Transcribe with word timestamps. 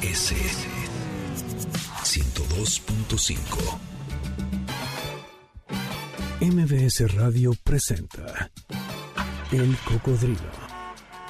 MBS 0.00 0.34
102.5 2.02 3.78
MBS 6.40 7.14
Radio 7.14 7.52
presenta 7.62 8.50
El 9.52 9.76
Cocodrilo. 9.84 10.40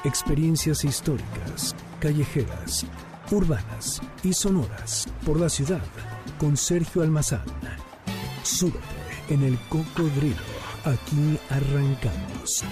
Experiencias 0.04 0.84
históricas, 0.84 1.74
callejeras, 2.00 2.86
urbanas 3.30 4.00
y 4.22 4.32
sonoras 4.32 5.08
por 5.26 5.38
la 5.38 5.48
ciudad 5.48 5.84
con 6.38 6.56
Sergio 6.56 7.02
Almazán. 7.02 7.44
Súbete 8.42 8.78
en 9.28 9.42
El 9.42 9.58
Cocodrilo. 9.68 10.36
Aquí 10.84 11.38
arrancamos. 11.50 12.64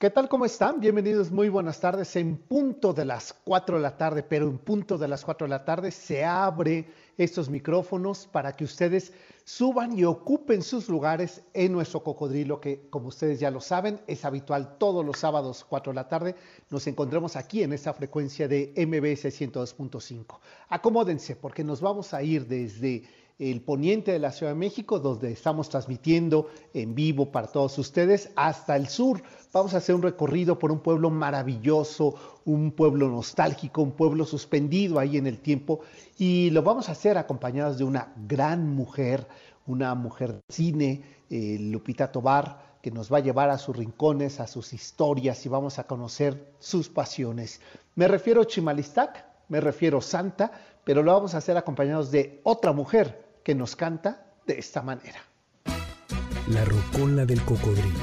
¿Qué 0.00 0.08
tal? 0.08 0.30
¿Cómo 0.30 0.46
están? 0.46 0.80
Bienvenidos, 0.80 1.30
muy 1.30 1.50
buenas 1.50 1.78
tardes. 1.78 2.16
En 2.16 2.38
punto 2.38 2.94
de 2.94 3.04
las 3.04 3.34
4 3.44 3.76
de 3.76 3.82
la 3.82 3.98
tarde, 3.98 4.22
pero 4.22 4.48
en 4.48 4.56
punto 4.56 4.96
de 4.96 5.06
las 5.06 5.22
4 5.22 5.46
de 5.46 5.50
la 5.50 5.62
tarde 5.62 5.90
se 5.90 6.24
abre 6.24 6.86
estos 7.18 7.50
micrófonos 7.50 8.26
para 8.26 8.56
que 8.56 8.64
ustedes 8.64 9.12
suban 9.44 9.98
y 9.98 10.04
ocupen 10.04 10.62
sus 10.62 10.88
lugares 10.88 11.42
en 11.52 11.72
nuestro 11.72 12.02
cocodrilo, 12.02 12.62
que 12.62 12.88
como 12.88 13.08
ustedes 13.08 13.40
ya 13.40 13.50
lo 13.50 13.60
saben, 13.60 14.00
es 14.06 14.24
habitual 14.24 14.78
todos 14.78 15.04
los 15.04 15.18
sábados 15.18 15.66
4 15.68 15.92
de 15.92 15.96
la 15.96 16.08
tarde. 16.08 16.34
Nos 16.70 16.86
encontremos 16.86 17.36
aquí 17.36 17.62
en 17.62 17.74
esta 17.74 17.92
frecuencia 17.92 18.48
de 18.48 18.72
MBS 18.78 19.26
102.5. 19.26 20.38
Acomódense 20.70 21.36
porque 21.36 21.62
nos 21.62 21.82
vamos 21.82 22.14
a 22.14 22.22
ir 22.22 22.46
desde 22.46 23.02
el 23.40 23.62
poniente 23.62 24.12
de 24.12 24.18
la 24.18 24.32
Ciudad 24.32 24.52
de 24.52 24.58
México, 24.58 25.00
donde 25.00 25.32
estamos 25.32 25.70
transmitiendo 25.70 26.48
en 26.74 26.94
vivo 26.94 27.32
para 27.32 27.46
todos 27.46 27.78
ustedes, 27.78 28.30
hasta 28.36 28.76
el 28.76 28.86
sur. 28.86 29.22
Vamos 29.50 29.72
a 29.72 29.78
hacer 29.78 29.94
un 29.94 30.02
recorrido 30.02 30.58
por 30.58 30.70
un 30.70 30.80
pueblo 30.80 31.08
maravilloso, 31.08 32.14
un 32.44 32.72
pueblo 32.72 33.08
nostálgico, 33.08 33.80
un 33.80 33.92
pueblo 33.92 34.26
suspendido 34.26 34.98
ahí 34.98 35.16
en 35.16 35.26
el 35.26 35.38
tiempo, 35.38 35.80
y 36.18 36.50
lo 36.50 36.62
vamos 36.62 36.90
a 36.90 36.92
hacer 36.92 37.16
acompañados 37.16 37.78
de 37.78 37.84
una 37.84 38.12
gran 38.28 38.68
mujer, 38.68 39.26
una 39.66 39.94
mujer 39.94 40.34
de 40.34 40.40
cine, 40.50 41.02
eh, 41.30 41.56
Lupita 41.58 42.12
Tobar, 42.12 42.70
que 42.82 42.90
nos 42.90 43.10
va 43.12 43.18
a 43.18 43.22
llevar 43.22 43.48
a 43.48 43.58
sus 43.58 43.74
rincones, 43.74 44.38
a 44.38 44.46
sus 44.46 44.72
historias 44.74 45.44
y 45.46 45.48
vamos 45.48 45.78
a 45.78 45.84
conocer 45.84 46.52
sus 46.58 46.88
pasiones. 46.88 47.60
Me 47.94 48.06
refiero 48.06 48.42
a 48.42 48.46
Chimalistac, 48.46 49.24
me 49.48 49.60
refiero 49.60 49.98
a 49.98 50.02
Santa, 50.02 50.52
pero 50.84 51.02
lo 51.02 51.12
vamos 51.12 51.34
a 51.34 51.38
hacer 51.38 51.56
acompañados 51.56 52.10
de 52.10 52.40
otra 52.42 52.72
mujer, 52.72 53.29
que 53.50 53.54
nos 53.56 53.74
canta 53.74 54.22
de 54.46 54.60
esta 54.60 54.80
manera. 54.80 55.18
La 56.50 56.64
rocola 56.64 57.26
del 57.26 57.42
cocodrilo. 57.42 57.98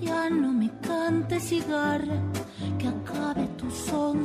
Ya 0.00 0.30
no 0.30 0.52
me 0.54 0.70
cantes 0.80 1.42
cigarra, 1.44 2.18
que 2.78 2.88
acabe 2.88 3.46
tu 3.58 3.70
son 3.70 4.24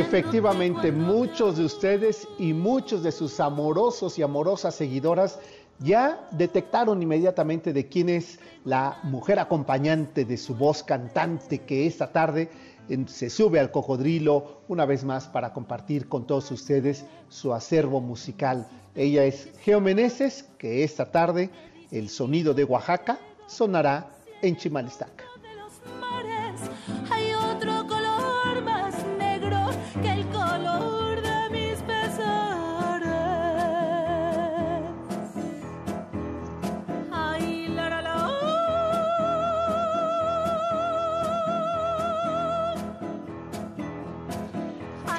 Efectivamente, 0.00 0.90
muchos 0.92 1.58
de 1.58 1.64
ustedes 1.66 2.26
y 2.38 2.54
muchos 2.54 3.02
de 3.02 3.12
sus 3.12 3.38
amorosos 3.38 4.18
y 4.18 4.22
amorosas 4.22 4.74
seguidoras 4.74 5.38
ya 5.78 6.26
detectaron 6.30 7.02
inmediatamente 7.02 7.74
de 7.74 7.86
quién 7.86 8.08
es 8.08 8.40
la 8.64 8.98
mujer 9.02 9.38
acompañante 9.38 10.24
de 10.24 10.38
su 10.38 10.54
voz 10.54 10.82
cantante 10.82 11.58
que 11.58 11.86
esta 11.86 12.10
tarde 12.10 12.48
se 13.08 13.28
sube 13.28 13.60
al 13.60 13.70
cocodrilo 13.70 14.62
una 14.68 14.86
vez 14.86 15.04
más 15.04 15.28
para 15.28 15.52
compartir 15.52 16.08
con 16.08 16.26
todos 16.26 16.50
ustedes 16.50 17.04
su 17.28 17.52
acervo 17.52 18.00
musical. 18.00 18.66
Ella 18.94 19.24
es 19.24 19.50
Geo 19.60 19.82
Meneses, 19.82 20.46
que 20.56 20.82
esta 20.82 21.12
tarde 21.12 21.50
el 21.90 22.08
sonido 22.08 22.54
de 22.54 22.64
Oaxaca 22.64 23.18
sonará 23.46 24.08
en 24.40 24.56
Chimalistaca. 24.56 25.29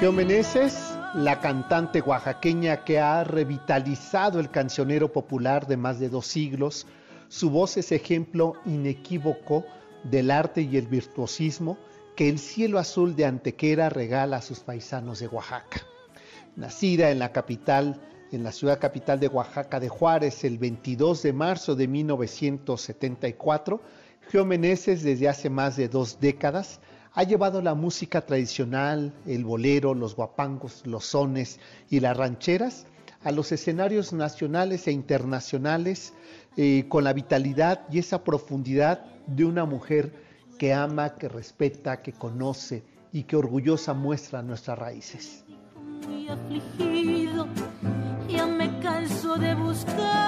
Geo 0.02 0.10
Meneses, 0.10 0.98
la 1.14 1.38
cantante 1.38 2.00
oaxaqueña 2.00 2.82
que 2.82 2.98
ha 2.98 3.22
revitalizado 3.22 4.40
el 4.40 4.50
cancionero 4.50 5.12
popular 5.12 5.68
de 5.68 5.76
más 5.76 6.00
de 6.00 6.08
dos 6.08 6.26
siglos, 6.26 6.88
su 7.28 7.50
voz 7.50 7.76
es 7.76 7.92
ejemplo 7.92 8.54
inequívoco 8.66 9.64
del 10.02 10.32
arte 10.32 10.62
y 10.62 10.76
el 10.76 10.88
virtuosismo 10.88 11.78
que 12.16 12.28
el 12.28 12.40
cielo 12.40 12.80
azul 12.80 13.14
de 13.14 13.26
Antequera 13.26 13.90
regala 13.90 14.38
a 14.38 14.42
sus 14.42 14.58
paisanos 14.58 15.20
de 15.20 15.28
Oaxaca. 15.28 15.82
Nacida 16.56 17.12
en 17.12 17.20
la 17.20 17.30
capital, 17.30 18.00
en 18.32 18.42
la 18.42 18.50
ciudad 18.50 18.80
capital 18.80 19.20
de 19.20 19.28
Oaxaca 19.28 19.78
de 19.78 19.88
Juárez, 19.88 20.42
el 20.42 20.58
22 20.58 21.22
de 21.22 21.32
marzo 21.32 21.76
de 21.76 21.86
1974, 21.86 23.80
Geo 24.32 24.44
Meneses 24.44 25.04
desde 25.04 25.28
hace 25.28 25.48
más 25.48 25.76
de 25.76 25.86
dos 25.88 26.18
décadas 26.18 26.80
ha 27.14 27.24
llevado 27.24 27.60
la 27.60 27.74
música 27.74 28.22
tradicional, 28.22 29.12
el 29.26 29.44
bolero, 29.44 29.94
los 29.94 30.16
guapangos, 30.16 30.86
los 30.86 31.04
sones 31.06 31.60
y 31.90 32.00
las 32.00 32.16
rancheras 32.16 32.86
a 33.22 33.30
los 33.30 33.52
escenarios 33.52 34.12
nacionales 34.12 34.88
e 34.88 34.92
internacionales 34.92 36.12
eh, 36.56 36.86
con 36.88 37.04
la 37.04 37.12
vitalidad 37.12 37.82
y 37.90 37.98
esa 37.98 38.24
profundidad 38.24 39.04
de 39.26 39.44
una 39.44 39.64
mujer 39.64 40.12
que 40.58 40.72
ama, 40.72 41.16
que 41.16 41.28
respeta, 41.28 42.02
que 42.02 42.12
conoce 42.12 42.82
y 43.12 43.24
que 43.24 43.36
orgullosa 43.36 43.94
muestra 43.94 44.42
nuestras 44.42 44.78
raíces. 44.78 45.44
Afligido, 46.28 47.46
ya 48.28 48.46
me 48.46 48.78
canso 48.80 49.36
de 49.36 49.54
buscar 49.54 50.21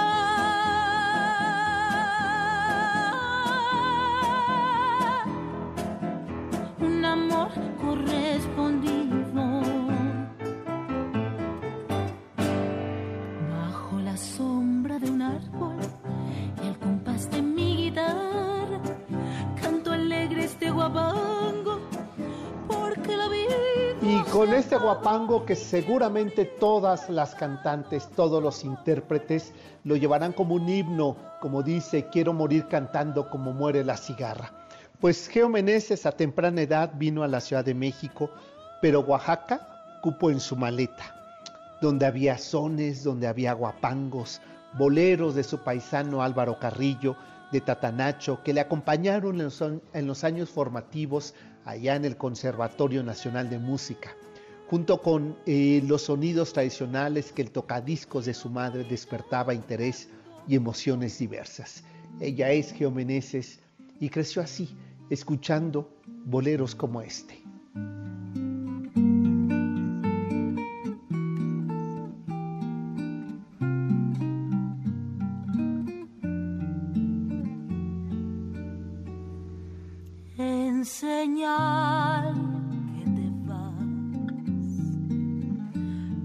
con 24.35 24.53
este 24.53 24.75
guapango 24.75 25.45
que 25.45 25.55
seguramente 25.55 26.43
todas 26.43 27.09
las 27.09 27.33
cantantes, 27.35 28.09
todos 28.17 28.43
los 28.43 28.65
intérpretes 28.65 29.53
lo 29.85 29.95
llevarán 29.95 30.33
como 30.33 30.55
un 30.55 30.67
himno, 30.67 31.15
como 31.39 31.63
dice, 31.63 32.09
quiero 32.11 32.33
morir 32.33 32.67
cantando 32.67 33.29
como 33.29 33.53
muere 33.53 33.85
la 33.85 33.95
cigarra. 33.95 34.51
Pues 34.99 35.29
Geo 35.29 35.47
Meneses 35.47 36.05
a 36.05 36.11
temprana 36.11 36.63
edad 36.63 36.91
vino 36.95 37.23
a 37.23 37.29
la 37.29 37.39
Ciudad 37.39 37.63
de 37.63 37.75
México, 37.75 38.29
pero 38.81 38.99
Oaxaca 38.99 40.01
cupo 40.01 40.29
en 40.29 40.41
su 40.41 40.57
maleta, 40.57 41.15
donde 41.79 42.05
había 42.05 42.37
sones, 42.37 43.05
donde 43.05 43.27
había 43.27 43.53
guapangos, 43.53 44.41
boleros 44.77 45.35
de 45.35 45.45
su 45.45 45.59
paisano 45.59 46.21
Álvaro 46.21 46.59
Carrillo, 46.59 47.15
de 47.53 47.61
Tatanacho, 47.61 48.43
que 48.43 48.53
le 48.53 48.59
acompañaron 48.59 49.35
en 49.35 49.45
los, 49.45 49.61
en 49.61 50.07
los 50.07 50.25
años 50.25 50.49
formativos 50.49 51.33
allá 51.65 51.95
en 51.95 52.05
el 52.05 52.15
Conservatorio 52.15 53.03
Nacional 53.03 53.49
de 53.49 53.59
Música, 53.59 54.15
junto 54.69 55.01
con 55.01 55.35
eh, 55.45 55.83
los 55.85 56.03
sonidos 56.03 56.53
tradicionales 56.53 57.31
que 57.31 57.41
el 57.41 57.51
tocadiscos 57.51 58.25
de 58.25 58.33
su 58.33 58.49
madre 58.49 58.83
despertaba 58.83 59.53
interés 59.53 60.09
y 60.47 60.55
emociones 60.55 61.17
diversas. 61.19 61.83
Ella 62.19 62.51
es 62.51 62.71
Geo 62.71 62.91
Meneses 62.91 63.59
y 63.99 64.09
creció 64.09 64.41
así, 64.41 64.69
escuchando 65.09 65.91
boleros 66.25 66.75
como 66.75 67.01
este. 67.01 67.43
Señal 80.85 82.33
que 82.95 83.05
te 83.11 83.29
vas, 83.45 83.73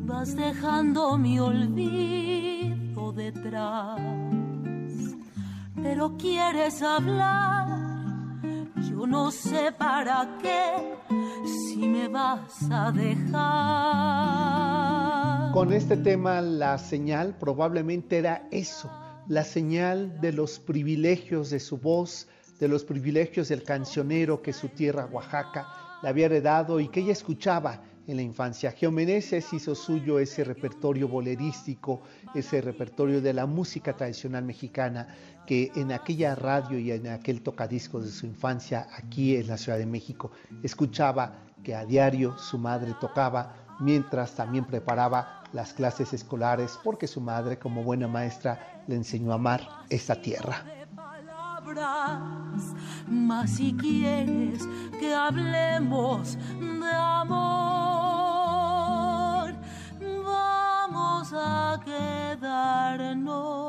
vas 0.07 0.37
dejando 0.37 1.19
mi 1.19 1.41
olvido 1.41 3.13
detrás 3.13 4.01
pero 5.83 6.17
quieres 6.17 6.83
hablar. 6.83 7.67
Yo 8.89 9.07
no 9.07 9.31
sé 9.31 9.73
para 9.73 10.39
qué 10.43 10.97
si 11.45 11.87
me 11.89 12.09
vas 12.09 12.71
a 12.71 12.91
dejar. 12.93 13.41
Con 15.53 15.73
este 15.73 15.97
tema 15.97 16.41
la 16.41 16.79
señal 16.79 17.37
probablemente 17.39 18.19
era 18.19 18.47
eso, 18.51 18.91
la 19.27 19.45
señal 19.45 20.21
de 20.21 20.33
los 20.33 20.59
privilegios 20.61 21.51
de 21.51 21.61
su 21.61 21.79
voz, 21.79 22.29
de 22.61 22.69
los 22.69 22.85
privilegios 22.85 23.49
del 23.49 23.65
cancionero 23.65 24.43
que 24.43 24.53
su 24.53 24.69
tierra 24.69 25.09
Oaxaca 25.11 25.67
le 26.03 26.09
había 26.09 26.27
heredado 26.27 26.79
y 26.79 26.89
que 26.89 27.01
ella 27.01 27.13
escuchaba 27.13 27.83
en 28.07 28.17
la 28.17 28.23
infancia. 28.23 28.73
Geomeneses 28.73 29.53
hizo 29.53 29.75
suyo 29.75 30.19
ese 30.19 30.45
repertorio 30.45 31.09
bolerístico, 31.09 32.03
ese 32.35 32.61
repertorio 32.61 33.21
de 33.21 33.33
la 33.33 33.47
música 33.47 33.97
tradicional 33.97 34.45
mexicana 34.45 35.09
que 35.47 35.71
en 35.75 35.93
aquella 35.93 36.35
radio 36.35 36.79
y 36.79 36.93
en 36.93 37.09
aquel 37.09 37.43
tocadiscos 37.43 38.05
de 38.05 38.11
su 38.11 38.27
infancia 38.27 38.89
aquí 38.97 39.37
en 39.37 39.49
la 39.49 39.57
Ciudad 39.57 39.79
de 39.79 39.87
México 39.87 40.31
escuchaba 40.63 41.45
que 41.63 41.75
a 41.75 41.85
diario 41.85 42.37
su 42.39 42.59
madre 42.59 42.95
tocaba 43.01 43.55
mientras 43.81 44.35
también 44.35 44.65
preparaba 44.65 45.45
las 45.53 45.73
clases 45.73 46.13
escolares 46.13 46.79
porque 46.83 47.07
su 47.07 47.21
madre 47.21 47.59
como 47.59 47.83
buena 47.83 48.09
maestra 48.09 48.83
le 48.87 48.97
enseñó 48.97 49.33
a 49.33 49.37
amar 49.37 49.67
esta 49.89 50.21
tierra. 50.21 50.80
Más 53.09 53.51
si 53.51 53.73
quieres 53.75 54.67
que 54.99 55.15
hablemos 55.15 56.37
de 56.59 56.91
amor, 56.93 57.45
vamos 60.25 61.33
a 61.33 61.81
quedarnos. 61.85 63.61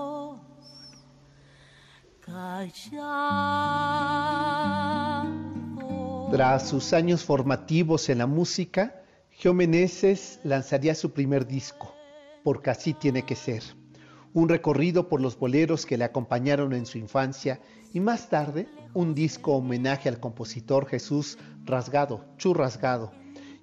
Tras 6.32 6.70
sus 6.70 6.94
años 6.94 7.24
formativos 7.24 8.10
en 8.10 8.18
la 8.18 8.26
música, 8.26 9.04
Geo 9.30 9.56
lanzaría 10.44 10.96
su 10.96 11.12
primer 11.12 11.46
disco, 11.46 11.94
Porque 12.44 12.72
así 12.72 12.94
tiene 12.94 13.24
que 13.24 13.36
ser 13.36 13.81
un 14.34 14.48
recorrido 14.48 15.10
por 15.10 15.22
los 15.22 15.38
boleros 15.38 15.86
que 15.86 15.98
le 15.98 16.06
acompañaron 16.06 16.74
en 16.74 16.86
su 16.86 16.98
infancia 16.98 17.60
y 17.94 18.00
más 18.00 18.30
tarde 18.30 18.68
un 18.94 19.14
disco 19.14 19.54
homenaje 19.54 20.08
al 20.08 20.20
compositor 20.20 20.86
Jesús 20.86 21.38
Rasgado, 21.66 22.26
Churrasgado, 22.38 23.12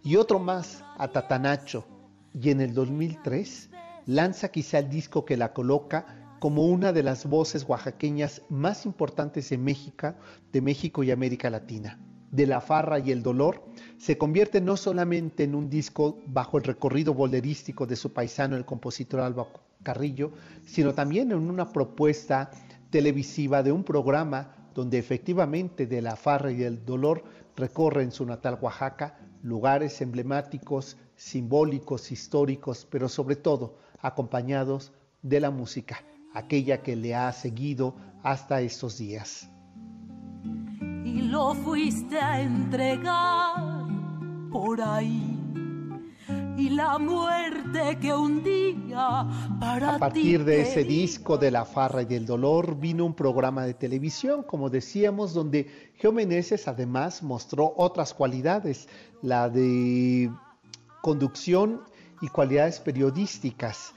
y 0.03 0.17
otro 0.17 0.39
más 0.39 0.85
a 0.99 1.09
Tatanacho. 1.09 1.87
Y 2.35 2.51
en 2.51 2.61
el 2.61 2.75
2003 2.75 3.71
lanza 4.07 4.49
quizá 4.51 4.79
el 4.79 4.91
disco 4.91 5.25
que 5.25 5.37
la 5.37 5.53
coloca 5.53 6.37
como 6.39 6.67
una 6.67 6.93
de 6.93 7.03
las 7.03 7.27
voces 7.27 7.65
oaxaqueñas 7.65 8.43
más 8.49 8.87
importantes 8.87 9.49
de 9.51 9.59
México, 9.59 10.15
de 10.53 10.61
México 10.61 11.03
y 11.03 11.11
América 11.11 11.51
Latina. 11.51 11.99
De 12.31 12.47
la 12.47 12.61
farra 12.61 12.99
y 12.99 13.11
el 13.11 13.23
dolor 13.23 13.65
se 13.97 14.19
convierte 14.19 14.61
no 14.61 14.77
solamente 14.77 15.45
en 15.45 15.55
un 15.55 15.71
disco 15.71 16.19
bajo 16.27 16.59
el 16.59 16.65
recorrido 16.65 17.15
bolerístico 17.15 17.87
de 17.87 17.97
su 17.97 18.13
paisano 18.13 18.55
el 18.55 18.67
compositor 18.67 19.21
Alba 19.21 19.49
Carrillo, 19.83 20.33
sino 20.65 20.95
también 20.95 21.33
en 21.33 21.51
una 21.51 21.73
propuesta 21.73 22.51
televisiva 22.91 23.63
de 23.63 23.73
un 23.73 23.85
programa 23.85 24.55
donde 24.75 24.99
efectivamente 24.99 25.87
de 25.87 26.03
la 26.03 26.17
farra 26.17 26.53
y 26.53 26.63
el 26.63 26.85
dolor 26.85 27.25
recorre 27.57 28.03
en 28.03 28.13
su 28.13 28.25
natal 28.25 28.59
Oaxaca 28.61 29.19
lugares 29.43 30.01
emblemáticos, 30.01 30.97
simbólicos, 31.17 32.13
históricos, 32.13 32.87
pero 32.91 33.09
sobre 33.09 33.37
todo 33.37 33.79
acompañados 34.01 34.93
de 35.23 35.41
la 35.41 35.51
música, 35.51 35.99
aquella 36.33 36.83
que 36.83 36.97
le 36.97 37.15
ha 37.15 37.33
seguido 37.33 37.97
hasta 38.23 38.61
estos 38.61 38.99
días. 38.99 39.51
Y 41.05 41.23
lo 41.23 41.55
fuiste 41.55 42.19
a 42.19 42.41
entregar 42.41 43.89
por 44.51 44.81
ahí 44.81 45.28
y 46.59 46.71
la 46.71 46.99
muerte 46.99 47.99
que 48.01 48.13
un 48.13 48.43
día 48.43 49.25
para 49.61 49.95
A 49.95 49.99
partir 49.99 50.45
de 50.45 50.63
ese 50.63 50.83
disco 50.83 51.39
de 51.39 51.53
la 51.53 51.65
farra 51.65 52.03
y 52.03 52.07
del 52.07 52.27
dolor 52.27 52.77
vino 52.77 53.07
un 53.07 53.15
programa 53.15 53.65
de 53.65 53.75
televisión, 53.75 54.43
como 54.43 54.69
decíamos, 54.69 55.33
donde 55.33 55.93
Geomeneses 55.99 56.67
además 56.67 57.23
mostró 57.23 57.75
otras 57.77 58.13
cualidades, 58.13 58.89
la 59.23 59.49
de 59.49 60.33
conducción 61.01 61.83
y 62.21 62.27
cualidades 62.27 62.81
periodísticas, 62.81 63.95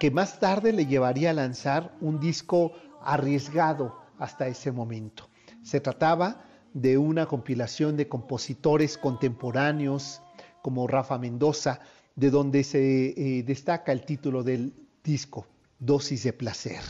que 0.00 0.10
más 0.10 0.40
tarde 0.40 0.72
le 0.72 0.86
llevaría 0.86 1.30
a 1.30 1.34
lanzar 1.34 1.94
un 2.00 2.18
disco 2.18 2.72
arriesgado 3.02 3.96
hasta 4.18 4.48
ese 4.48 4.72
momento. 4.72 5.28
Se 5.62 5.80
trataba 5.80 6.42
de 6.74 6.98
una 6.98 7.26
compilación 7.26 7.96
de 7.96 8.08
compositores 8.08 8.98
contemporáneos 8.98 10.22
como 10.62 10.86
Rafa 10.86 11.18
Mendoza, 11.18 11.80
de 12.16 12.30
donde 12.30 12.64
se 12.64 12.78
eh, 13.16 13.42
destaca 13.42 13.92
el 13.92 14.04
título 14.04 14.42
del 14.42 14.72
disco, 15.02 15.46
Dosis 15.78 16.24
de 16.24 16.32
Placer. 16.32 16.80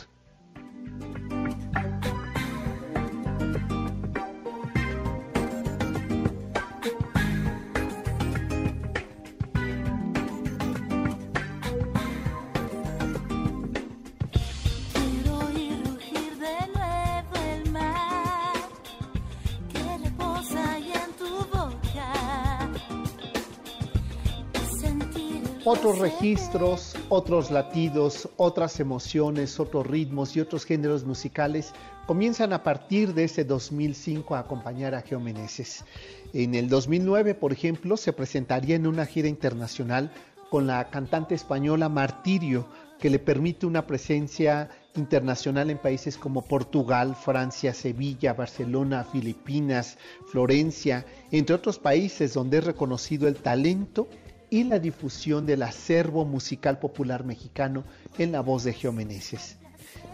Otros 25.63 25.99
registros, 25.99 26.95
otros 27.09 27.51
latidos, 27.51 28.29
otras 28.37 28.79
emociones, 28.79 29.59
otros 29.59 29.85
ritmos 29.85 30.35
y 30.35 30.39
otros 30.39 30.65
géneros 30.65 31.05
musicales 31.05 31.73
comienzan 32.07 32.51
a 32.51 32.63
partir 32.63 33.13
de 33.13 33.25
ese 33.25 33.43
2005 33.43 34.35
a 34.35 34.39
acompañar 34.39 34.95
a 34.95 35.01
Geomeneses. 35.01 35.85
En 36.33 36.55
el 36.55 36.67
2009, 36.67 37.35
por 37.35 37.53
ejemplo, 37.53 37.95
se 37.95 38.11
presentaría 38.11 38.75
en 38.75 38.87
una 38.87 39.05
gira 39.05 39.27
internacional 39.27 40.11
con 40.49 40.65
la 40.65 40.89
cantante 40.89 41.35
española 41.35 41.89
Martirio, 41.89 42.67
que 42.99 43.09
le 43.09 43.19
permite 43.19 43.65
una 43.65 43.87
presencia 43.87 44.69
internacional 44.95 45.69
en 45.69 45.77
países 45.77 46.17
como 46.17 46.43
Portugal, 46.43 47.15
Francia, 47.15 47.73
Sevilla, 47.73 48.33
Barcelona, 48.33 49.03
Filipinas, 49.03 49.97
Florencia, 50.27 51.05
entre 51.31 51.55
otros 51.55 51.79
países 51.79 52.33
donde 52.33 52.57
es 52.57 52.63
reconocido 52.63 53.27
el 53.27 53.37
talento 53.37 54.07
y 54.51 54.65
la 54.65 54.79
difusión 54.79 55.45
del 55.45 55.63
acervo 55.63 56.25
musical 56.25 56.77
popular 56.77 57.23
mexicano 57.23 57.85
en 58.17 58.33
la 58.33 58.41
voz 58.41 58.65
de 58.65 58.73
Geomeneses. 58.73 59.55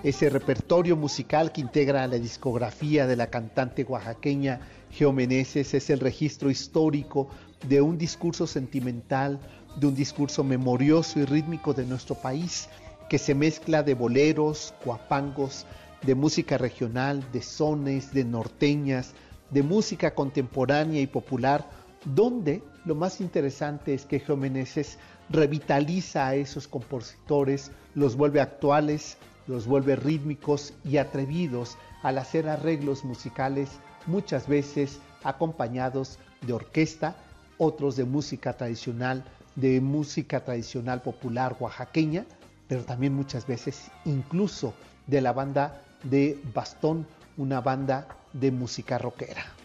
Ese 0.03 0.29
repertorio 0.29 0.95
musical 0.95 1.51
que 1.51 1.61
integra 1.61 2.05
la 2.05 2.19
discografía 2.19 3.07
de 3.07 3.15
la 3.15 3.31
cantante 3.31 3.83
oaxaqueña 3.83 4.61
Geomeneses 4.91 5.73
es 5.73 5.89
el 5.89 5.99
registro 5.99 6.51
histórico 6.51 7.29
de 7.67 7.81
un 7.81 7.97
discurso 7.97 8.45
sentimental, 8.45 9.39
de 9.75 9.87
un 9.87 9.95
discurso 9.95 10.43
memorioso 10.43 11.19
y 11.19 11.25
rítmico 11.25 11.73
de 11.73 11.87
nuestro 11.87 12.13
país, 12.13 12.69
que 13.09 13.17
se 13.17 13.33
mezcla 13.33 13.81
de 13.81 13.95
boleros, 13.95 14.75
cuapangos, 14.83 15.65
de 16.03 16.13
música 16.13 16.59
regional, 16.59 17.25
de 17.33 17.41
sones, 17.41 18.13
de 18.13 18.23
norteñas, 18.23 19.13
de 19.49 19.63
música 19.63 20.13
contemporánea 20.13 21.01
y 21.01 21.07
popular, 21.07 21.67
donde 22.15 22.63
lo 22.85 22.95
más 22.95 23.19
interesante 23.19 23.93
es 23.93 24.05
que 24.05 24.19
Geomeneses 24.19 24.97
revitaliza 25.29 26.27
a 26.27 26.35
esos 26.35 26.67
compositores, 26.67 27.71
los 27.95 28.15
vuelve 28.15 28.39
actuales, 28.39 29.17
los 29.47 29.65
vuelve 29.65 29.95
rítmicos 29.95 30.73
y 30.85 30.97
atrevidos 30.97 31.77
al 32.03 32.17
hacer 32.17 32.47
arreglos 32.47 33.03
musicales, 33.03 33.69
muchas 34.05 34.47
veces 34.47 34.99
acompañados 35.23 36.19
de 36.41 36.53
orquesta, 36.53 37.15
otros 37.57 37.95
de 37.95 38.05
música 38.05 38.53
tradicional, 38.53 39.25
de 39.55 39.81
música 39.81 40.45
tradicional 40.45 41.01
popular 41.01 41.57
oaxaqueña, 41.59 42.25
pero 42.67 42.83
también 42.83 43.13
muchas 43.13 43.47
veces 43.47 43.89
incluso 44.05 44.73
de 45.07 45.21
la 45.21 45.33
banda 45.33 45.81
de 46.03 46.39
Bastón, 46.53 47.07
una 47.37 47.59
banda 47.59 48.07
de 48.33 48.51
música 48.51 48.97
rockera. 48.97 49.56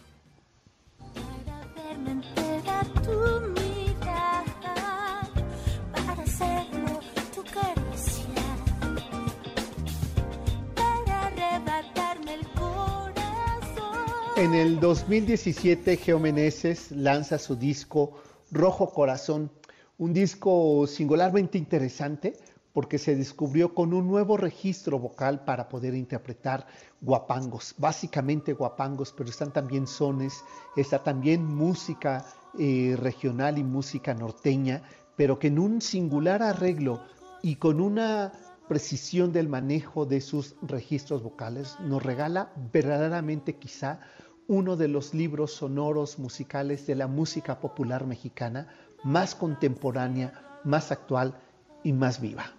2017, 14.92 15.96
Geomeneses 15.96 16.90
lanza 16.90 17.38
su 17.38 17.56
disco 17.56 18.12
Rojo 18.50 18.90
Corazón, 18.92 19.50
un 19.96 20.12
disco 20.12 20.87
singularmente 20.87 21.56
interesante 21.56 22.34
porque 22.75 22.99
se 22.99 23.16
descubrió 23.16 23.75
con 23.75 23.94
un 23.94 24.06
nuevo 24.06 24.37
registro 24.37 24.99
vocal 24.99 25.46
para 25.46 25.70
poder 25.70 25.94
interpretar 25.94 26.66
guapangos, 27.00 27.75
básicamente 27.78 28.52
guapangos, 28.52 29.14
pero 29.16 29.30
están 29.30 29.50
también 29.50 29.87
sones, 29.87 30.44
está 30.76 31.02
también 31.02 31.42
música 31.42 32.26
eh, 32.58 32.94
regional 32.99 33.56
y 33.56 33.64
música 33.64 34.12
norteña, 34.12 34.82
pero 35.16 35.38
que 35.38 35.46
en 35.46 35.58
un 35.58 35.80
singular 35.80 36.42
arreglo 36.42 37.00
y 37.40 37.56
con 37.56 37.80
una 37.80 38.30
precisión 38.68 39.32
del 39.32 39.49
manejo 39.49 40.04
de 40.04 40.20
sus 40.20 40.54
registros 40.61 41.22
vocales 41.22 41.78
nos 41.80 42.02
regala 42.02 42.52
verdaderamente 42.75 43.56
quizá 43.56 44.00
uno 44.49 44.76
de 44.76 44.88
los 44.88 45.14
libros 45.14 45.52
sonoros 45.52 46.18
musicales 46.18 46.87
de 46.87 46.94
la 46.94 47.06
música 47.06 47.61
popular 47.61 48.06
mexicana 48.06 48.68
más 49.04 49.34
contemporánea, 49.34 50.61
más 50.64 50.92
actual 50.92 51.34
y 51.82 51.92
más 51.92 52.20
viva. 52.20 52.52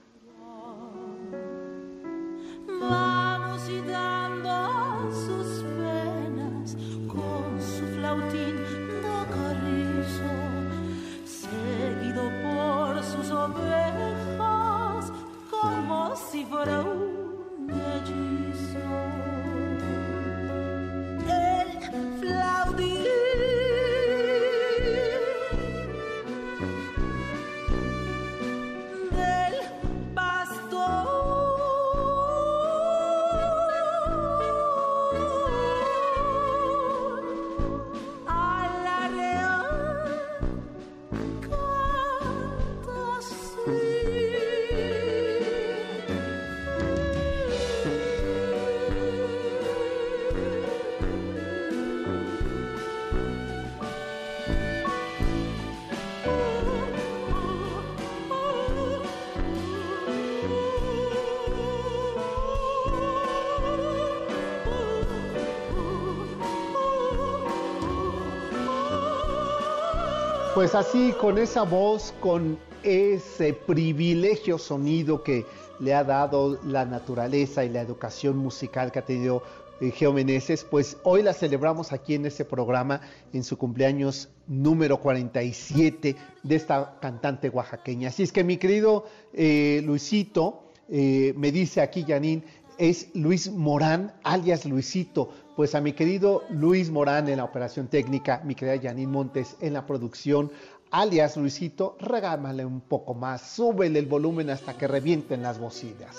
Pues 70.63 70.75
así, 70.75 71.13
con 71.19 71.37
esa 71.37 71.63
voz, 71.63 72.13
con 72.21 72.57
ese 72.83 73.51
privilegio 73.51 74.57
sonido 74.57 75.21
que 75.21 75.45
le 75.81 75.93
ha 75.93 76.05
dado 76.05 76.57
la 76.63 76.85
naturaleza 76.85 77.65
y 77.65 77.69
la 77.69 77.81
educación 77.81 78.37
musical 78.37 78.89
que 78.89 78.99
ha 78.99 79.05
tenido 79.05 79.43
eh, 79.81 79.91
Geo 79.91 80.13
Meneses, 80.13 80.63
pues 80.63 80.95
hoy 81.03 81.21
la 81.21 81.33
celebramos 81.33 81.91
aquí 81.91 82.15
en 82.15 82.27
este 82.27 82.45
programa 82.45 83.01
en 83.33 83.43
su 83.43 83.57
cumpleaños 83.57 84.29
número 84.47 85.01
47 85.01 86.15
de 86.43 86.55
esta 86.55 86.97
cantante 87.01 87.49
oaxaqueña. 87.49 88.07
Así 88.07 88.23
es 88.23 88.31
que 88.31 88.45
mi 88.45 88.55
querido 88.55 89.03
eh, 89.33 89.81
Luisito, 89.83 90.71
eh, 90.87 91.33
me 91.35 91.51
dice 91.51 91.81
aquí 91.81 92.05
Janine, 92.07 92.45
es 92.77 93.09
Luis 93.13 93.51
Morán, 93.51 94.13
alias 94.23 94.63
Luisito. 94.65 95.29
Pues 95.55 95.75
a 95.75 95.81
mi 95.81 95.93
querido 95.93 96.43
Luis 96.49 96.89
Morán 96.89 97.29
en 97.29 97.37
la 97.37 97.43
operación 97.43 97.87
técnica, 97.87 98.41
mi 98.43 98.55
querida 98.55 98.89
Janine 98.89 99.11
Montes 99.11 99.55
en 99.61 99.73
la 99.73 99.85
producción, 99.85 100.51
alias 100.89 101.37
Luisito, 101.37 101.95
regámale 101.99 102.65
un 102.65 102.81
poco 102.81 103.13
más, 103.13 103.41
súbele 103.41 103.99
el 103.99 104.07
volumen 104.07 104.49
hasta 104.49 104.75
que 104.75 104.87
revienten 104.87 105.43
las 105.43 105.59
bocinas. 105.59 106.17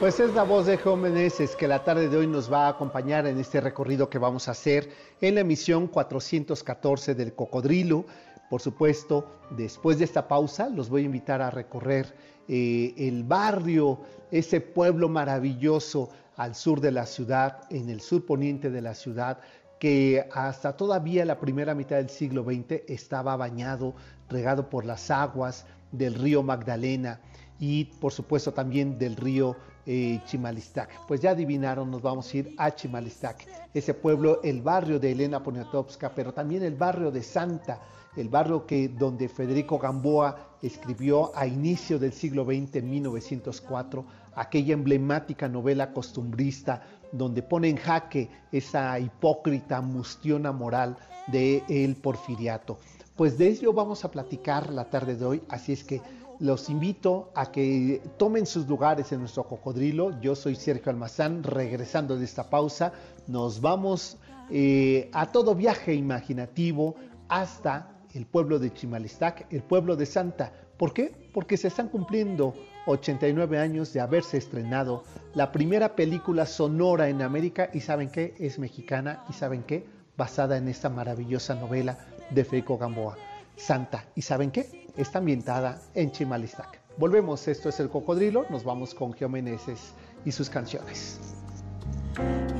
Pues 0.00 0.18
es 0.18 0.32
la 0.32 0.44
voz 0.44 0.64
de 0.64 0.78
Jóvenes 0.78 1.54
que 1.58 1.68
la 1.68 1.84
tarde 1.84 2.08
de 2.08 2.16
hoy 2.16 2.26
nos 2.26 2.50
va 2.50 2.64
a 2.64 2.70
acompañar 2.70 3.26
en 3.26 3.38
este 3.38 3.60
recorrido 3.60 4.08
que 4.08 4.16
vamos 4.16 4.48
a 4.48 4.52
hacer 4.52 4.88
en 5.20 5.34
la 5.34 5.42
emisión 5.42 5.88
414 5.88 7.14
del 7.14 7.34
Cocodrilo. 7.34 8.06
Por 8.48 8.62
supuesto, 8.62 9.30
después 9.50 9.98
de 9.98 10.06
esta 10.06 10.26
pausa, 10.26 10.70
los 10.70 10.88
voy 10.88 11.02
a 11.02 11.04
invitar 11.04 11.42
a 11.42 11.50
recorrer 11.50 12.14
eh, 12.48 12.94
el 12.96 13.24
barrio, 13.24 14.00
ese 14.30 14.62
pueblo 14.62 15.10
maravilloso 15.10 16.08
al 16.38 16.54
sur 16.54 16.80
de 16.80 16.92
la 16.92 17.04
ciudad, 17.04 17.64
en 17.68 17.90
el 17.90 18.00
sur 18.00 18.24
poniente 18.24 18.70
de 18.70 18.80
la 18.80 18.94
ciudad, 18.94 19.38
que 19.78 20.26
hasta 20.32 20.78
todavía 20.78 21.26
la 21.26 21.38
primera 21.38 21.74
mitad 21.74 21.96
del 21.96 22.08
siglo 22.08 22.42
XX 22.42 22.84
estaba 22.88 23.36
bañado, 23.36 23.94
regado 24.30 24.70
por 24.70 24.86
las 24.86 25.10
aguas 25.10 25.66
del 25.92 26.14
río 26.14 26.42
Magdalena 26.42 27.20
y 27.58 27.84
por 27.84 28.12
supuesto 28.12 28.52
también 28.52 28.98
del 28.98 29.16
río 29.16 29.56
Chimalistac. 29.86 31.06
Pues 31.06 31.20
ya 31.20 31.30
adivinaron, 31.30 31.90
nos 31.90 32.02
vamos 32.02 32.32
a 32.32 32.36
ir 32.36 32.54
a 32.58 32.70
Chimalistac, 32.74 33.46
ese 33.74 33.94
pueblo, 33.94 34.40
el 34.42 34.62
barrio 34.62 34.98
de 34.98 35.12
Elena 35.12 35.42
Poniatowska, 35.42 36.12
pero 36.14 36.32
también 36.32 36.62
el 36.62 36.74
barrio 36.74 37.10
de 37.10 37.22
Santa, 37.22 37.80
el 38.16 38.28
barrio 38.28 38.66
que 38.66 38.88
donde 38.88 39.28
Federico 39.28 39.78
Gamboa 39.78 40.56
escribió 40.62 41.34
a 41.36 41.46
inicio 41.46 41.98
del 41.98 42.12
siglo 42.12 42.44
XX, 42.44 42.76
en 42.76 42.90
1904, 42.90 44.04
aquella 44.34 44.74
emblemática 44.74 45.48
novela 45.48 45.92
costumbrista 45.92 46.82
donde 47.12 47.42
pone 47.42 47.68
en 47.68 47.76
jaque 47.76 48.30
esa 48.52 48.98
hipócrita 48.98 49.80
mustiona 49.80 50.52
moral 50.52 50.96
de 51.26 51.62
el 51.68 51.96
porfiriato. 51.96 52.78
Pues 53.16 53.36
de 53.36 53.48
ello 53.48 53.72
vamos 53.72 54.04
a 54.04 54.10
platicar 54.10 54.70
la 54.70 54.88
tarde 54.88 55.16
de 55.16 55.24
hoy, 55.24 55.42
así 55.48 55.72
es 55.72 55.84
que 55.84 56.00
los 56.40 56.70
invito 56.70 57.30
a 57.34 57.52
que 57.52 58.02
tomen 58.16 58.46
sus 58.46 58.66
lugares 58.66 59.12
en 59.12 59.20
nuestro 59.20 59.44
cocodrilo. 59.44 60.18
Yo 60.20 60.34
soy 60.34 60.56
Sergio 60.56 60.90
Almazán, 60.90 61.42
regresando 61.42 62.16
de 62.16 62.24
esta 62.24 62.48
pausa, 62.48 62.92
nos 63.26 63.60
vamos 63.60 64.16
eh, 64.50 65.10
a 65.12 65.30
todo 65.30 65.54
viaje 65.54 65.94
imaginativo 65.94 66.96
hasta 67.28 67.90
el 68.14 68.26
pueblo 68.26 68.58
de 68.58 68.72
Chimalistac, 68.72 69.46
el 69.52 69.62
pueblo 69.62 69.96
de 69.96 70.06
Santa. 70.06 70.52
¿Por 70.78 70.94
qué? 70.94 71.30
Porque 71.34 71.58
se 71.58 71.68
están 71.68 71.88
cumpliendo 71.88 72.54
89 72.86 73.58
años 73.58 73.92
de 73.92 74.00
haberse 74.00 74.38
estrenado 74.38 75.04
la 75.34 75.52
primera 75.52 75.94
película 75.94 76.46
sonora 76.46 77.10
en 77.10 77.20
América 77.20 77.68
y 77.72 77.80
saben 77.80 78.08
qué, 78.08 78.34
es 78.38 78.58
mexicana 78.58 79.24
y 79.28 79.34
saben 79.34 79.62
qué, 79.62 79.86
basada 80.16 80.56
en 80.56 80.68
esta 80.68 80.88
maravillosa 80.88 81.54
novela 81.54 81.98
de 82.30 82.44
Federico 82.44 82.78
Gamboa. 82.78 83.16
Santa. 83.56 84.06
¿Y 84.16 84.22
saben 84.22 84.50
qué? 84.50 84.79
Está 84.96 85.18
ambientada 85.18 85.80
en 85.94 86.10
Chimalistac. 86.10 86.80
Volvemos, 86.96 87.46
esto 87.48 87.68
es 87.68 87.80
El 87.80 87.88
Cocodrilo, 87.88 88.44
nos 88.50 88.64
vamos 88.64 88.94
con 88.94 89.12
Geomeneses 89.12 89.94
y 90.24 90.32
sus 90.32 90.50
canciones. 90.50 91.18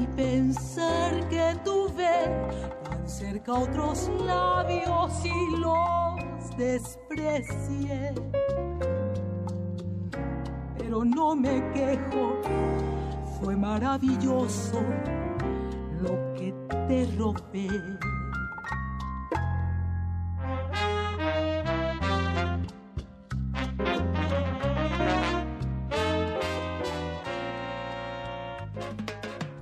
Y 0.00 0.06
pensar 0.16 1.28
que 1.28 1.56
tuve 1.64 2.28
tan 2.84 3.08
cerca 3.08 3.52
otros 3.52 4.10
labios 4.24 5.12
y 5.24 5.56
los 5.58 6.56
desprecié. 6.56 8.14
Pero 10.78 11.04
no 11.04 11.36
me 11.36 11.62
quejo, 11.72 12.40
fue 13.40 13.56
maravilloso 13.56 14.80
lo 16.00 16.34
que 16.34 16.54
te 16.88 17.06
robé. 17.16 17.68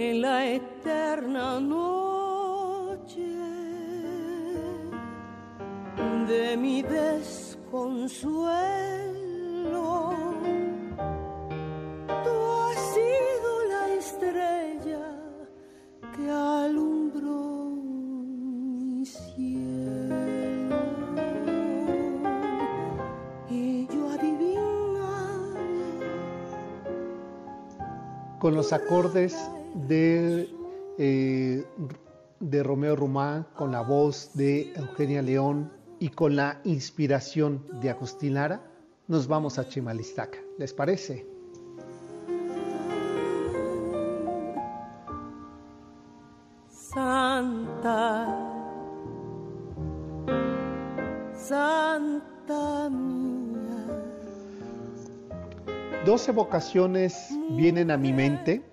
en 0.00 0.22
la 0.22 0.46
eterna 0.46 1.60
noche 1.60 3.20
de 6.26 6.56
mi 6.56 6.80
desconsuelo. 6.80 8.24
Tú 12.24 12.34
has 12.62 12.78
sido 12.94 13.50
la 13.68 13.84
estrella 13.98 15.04
que 16.16 16.30
alumbró 16.30 17.74
mi 17.76 19.04
cielo. 19.04 20.76
Y 23.50 23.86
yo 23.88 24.08
adivinaba 24.08 25.58
Con 28.38 28.54
los 28.54 28.72
acordes 28.72 29.36
de, 29.74 30.48
eh, 30.98 31.64
de 32.40 32.62
Romeo 32.62 32.96
Rumá, 32.96 33.46
con 33.56 33.72
la 33.72 33.82
voz 33.82 34.30
de 34.34 34.72
Eugenia 34.74 35.22
León 35.22 35.70
y 35.98 36.08
con 36.08 36.36
la 36.36 36.60
inspiración 36.64 37.64
de 37.80 37.90
Agustín 37.90 38.34
Lara, 38.34 38.62
nos 39.08 39.26
vamos 39.26 39.58
a 39.58 39.68
Chimalistaca. 39.68 40.38
¿Les 40.58 40.72
parece? 40.72 41.26
Santa, 46.68 48.26
Santa 51.34 52.88
mía. 52.90 53.86
Dos 56.04 56.28
evocaciones 56.28 57.28
vienen 57.50 57.90
a 57.90 57.96
mi 57.96 58.12
mente 58.12 58.69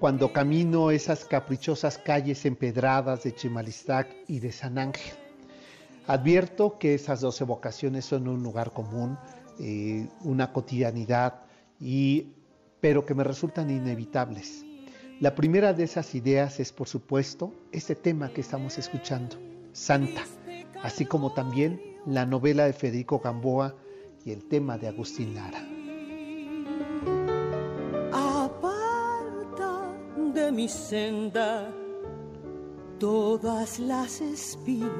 cuando 0.00 0.32
camino 0.32 0.90
esas 0.90 1.26
caprichosas 1.26 1.98
calles 1.98 2.46
empedradas 2.46 3.22
de 3.22 3.34
Chimalistac 3.34 4.08
y 4.26 4.40
de 4.40 4.50
San 4.50 4.78
Ángel. 4.78 5.14
Advierto 6.06 6.78
que 6.78 6.94
esas 6.94 7.20
dos 7.20 7.38
evocaciones 7.42 8.06
son 8.06 8.26
un 8.26 8.42
lugar 8.42 8.72
común, 8.72 9.18
eh, 9.60 10.08
una 10.24 10.54
cotidianidad, 10.54 11.42
y, 11.78 12.32
pero 12.80 13.04
que 13.04 13.14
me 13.14 13.24
resultan 13.24 13.68
inevitables. 13.68 14.64
La 15.20 15.34
primera 15.34 15.74
de 15.74 15.84
esas 15.84 16.14
ideas 16.14 16.60
es, 16.60 16.72
por 16.72 16.88
supuesto, 16.88 17.52
este 17.70 17.94
tema 17.94 18.30
que 18.30 18.40
estamos 18.40 18.78
escuchando, 18.78 19.36
Santa, 19.74 20.24
así 20.82 21.04
como 21.04 21.34
también 21.34 21.78
la 22.06 22.24
novela 22.24 22.64
de 22.64 22.72
Federico 22.72 23.18
Gamboa 23.18 23.76
y 24.24 24.32
el 24.32 24.48
tema 24.48 24.78
de 24.78 24.88
Agustín 24.88 25.34
Lara. 25.34 25.62
Mi 30.52 30.68
senda 30.68 31.70
todas 32.98 33.78
las 33.78 34.20
espinas. 34.20 34.90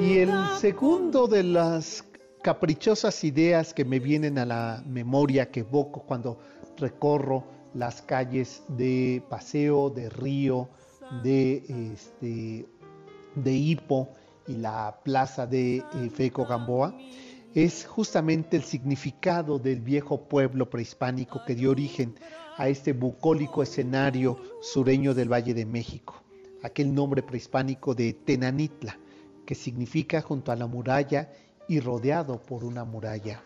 Y 0.00 0.18
el 0.18 0.32
segundo 0.58 1.26
de 1.26 1.42
las 1.42 2.04
caprichosas 2.42 3.22
ideas 3.22 3.74
que 3.74 3.84
me 3.84 4.00
vienen 4.00 4.38
a 4.38 4.46
la 4.46 4.82
memoria, 4.86 5.50
que 5.50 5.60
evoco 5.60 6.02
cuando 6.02 6.38
recorro 6.78 7.44
las 7.74 8.00
calles 8.00 8.62
de 8.68 9.22
Paseo, 9.28 9.90
de 9.90 10.08
Río, 10.08 10.70
de, 11.22 11.92
este, 11.92 12.66
de 13.34 13.52
Hipo 13.52 14.08
y 14.48 14.56
la 14.56 14.98
plaza 15.04 15.46
de 15.46 15.76
eh, 15.76 15.84
Federico 16.10 16.46
Gamboa, 16.46 16.96
es 17.54 17.84
justamente 17.84 18.56
el 18.56 18.62
significado 18.62 19.58
del 19.58 19.80
viejo 19.80 20.28
pueblo 20.28 20.70
prehispánico 20.70 21.42
que 21.44 21.56
dio 21.56 21.70
origen 21.70 22.14
a 22.56 22.68
este 22.68 22.92
bucólico 22.92 23.62
escenario 23.62 24.38
sureño 24.60 25.14
del 25.14 25.32
Valle 25.32 25.52
de 25.52 25.66
México, 25.66 26.22
aquel 26.62 26.94
nombre 26.94 27.22
prehispánico 27.22 27.94
de 27.94 28.12
Tenanitla, 28.12 28.98
que 29.44 29.56
significa 29.56 30.22
junto 30.22 30.52
a 30.52 30.56
la 30.56 30.68
muralla 30.68 31.32
y 31.66 31.80
rodeado 31.80 32.40
por 32.40 32.62
una 32.62 32.84
muralla. 32.84 33.42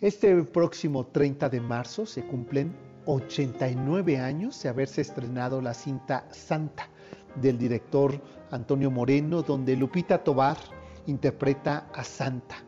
Este 0.00 0.34
próximo 0.42 1.06
30 1.06 1.48
de 1.48 1.60
marzo 1.60 2.04
se 2.04 2.26
cumplen 2.26 2.76
89 3.06 4.18
años 4.18 4.62
de 4.62 4.68
haberse 4.68 5.00
estrenado 5.00 5.62
la 5.62 5.72
cinta 5.72 6.28
Santa 6.30 6.90
del 7.36 7.56
director 7.56 8.20
Antonio 8.50 8.90
Moreno, 8.90 9.40
donde 9.42 9.76
Lupita 9.76 10.22
Tobar 10.22 10.58
interpreta 11.06 11.88
a 11.94 12.04
Santa. 12.04 12.65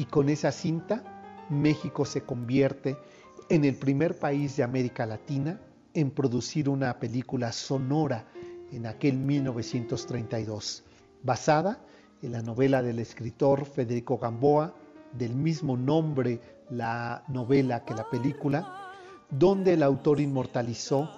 Y 0.00 0.06
con 0.06 0.30
esa 0.30 0.50
cinta, 0.50 1.04
México 1.50 2.06
se 2.06 2.22
convierte 2.22 2.96
en 3.50 3.66
el 3.66 3.76
primer 3.76 4.18
país 4.18 4.56
de 4.56 4.62
América 4.62 5.04
Latina 5.04 5.60
en 5.92 6.10
producir 6.10 6.70
una 6.70 6.98
película 6.98 7.52
sonora 7.52 8.24
en 8.72 8.86
aquel 8.86 9.18
1932, 9.18 10.84
basada 11.22 11.84
en 12.22 12.32
la 12.32 12.40
novela 12.40 12.82
del 12.82 12.98
escritor 12.98 13.66
Federico 13.66 14.16
Gamboa, 14.16 14.74
del 15.12 15.34
mismo 15.34 15.76
nombre 15.76 16.40
la 16.70 17.22
novela 17.28 17.84
que 17.84 17.92
la 17.92 18.08
película, 18.08 18.94
donde 19.28 19.74
el 19.74 19.82
autor 19.82 20.18
inmortalizó 20.18 21.10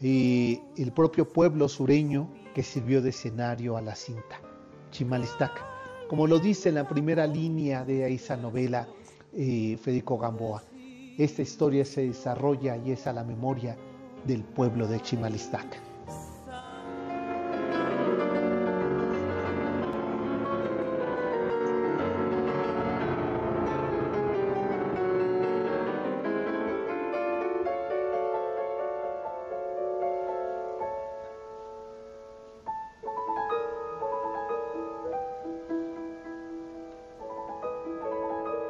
eh, 0.00 0.62
el 0.76 0.92
propio 0.92 1.28
pueblo 1.28 1.68
sureño 1.68 2.30
que 2.54 2.62
sirvió 2.62 3.02
de 3.02 3.10
escenario 3.10 3.76
a 3.76 3.82
la 3.82 3.96
cinta, 3.96 4.40
Chimalistaca, 4.92 5.73
como 6.14 6.28
lo 6.28 6.38
dice 6.38 6.68
en 6.68 6.76
la 6.76 6.86
primera 6.86 7.26
línea 7.26 7.84
de 7.84 8.14
esa 8.14 8.36
novela 8.36 8.86
eh, 9.32 9.76
Federico 9.82 10.16
Gamboa. 10.16 10.62
Esta 11.18 11.42
historia 11.42 11.84
se 11.84 12.06
desarrolla 12.06 12.76
y 12.76 12.92
es 12.92 13.08
a 13.08 13.12
la 13.12 13.24
memoria 13.24 13.76
del 14.24 14.44
pueblo 14.44 14.86
de 14.86 15.00
Chimalistaca. 15.00 15.93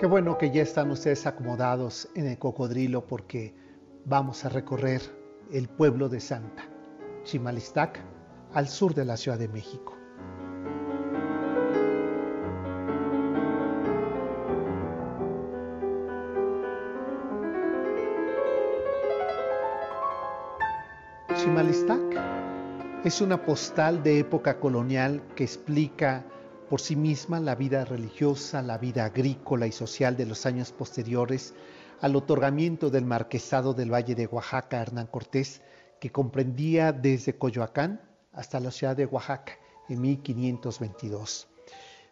Qué 0.04 0.08
bueno 0.08 0.36
que 0.36 0.50
ya 0.50 0.60
están 0.60 0.90
ustedes 0.90 1.26
acomodados 1.26 2.10
en 2.14 2.26
el 2.26 2.36
cocodrilo 2.36 3.06
porque 3.06 3.54
vamos 4.04 4.44
a 4.44 4.50
recorrer 4.50 5.00
el 5.50 5.66
pueblo 5.66 6.10
de 6.10 6.20
Santa, 6.20 6.62
Chimalistac, 7.22 8.00
al 8.52 8.68
sur 8.68 8.92
de 8.92 9.06
la 9.06 9.16
Ciudad 9.16 9.38
de 9.38 9.48
México. 9.48 9.96
Chimalistac 21.34 22.02
es 23.06 23.22
una 23.22 23.42
postal 23.42 24.02
de 24.02 24.18
época 24.18 24.60
colonial 24.60 25.22
que 25.34 25.44
explica 25.44 26.26
por 26.74 26.80
sí 26.80 26.96
misma 26.96 27.38
la 27.38 27.54
vida 27.54 27.84
religiosa, 27.84 28.60
la 28.60 28.78
vida 28.78 29.04
agrícola 29.04 29.68
y 29.68 29.70
social 29.70 30.16
de 30.16 30.26
los 30.26 30.44
años 30.44 30.72
posteriores 30.72 31.54
al 32.00 32.16
otorgamiento 32.16 32.90
del 32.90 33.04
marquesado 33.04 33.74
del 33.74 33.94
Valle 33.94 34.16
de 34.16 34.26
Oaxaca 34.26 34.78
a 34.78 34.82
Hernán 34.82 35.06
Cortés, 35.06 35.62
que 36.00 36.10
comprendía 36.10 36.90
desde 36.90 37.38
Coyoacán 37.38 38.00
hasta 38.32 38.58
la 38.58 38.72
ciudad 38.72 38.96
de 38.96 39.06
Oaxaca 39.06 39.52
en 39.88 40.00
1522. 40.00 41.46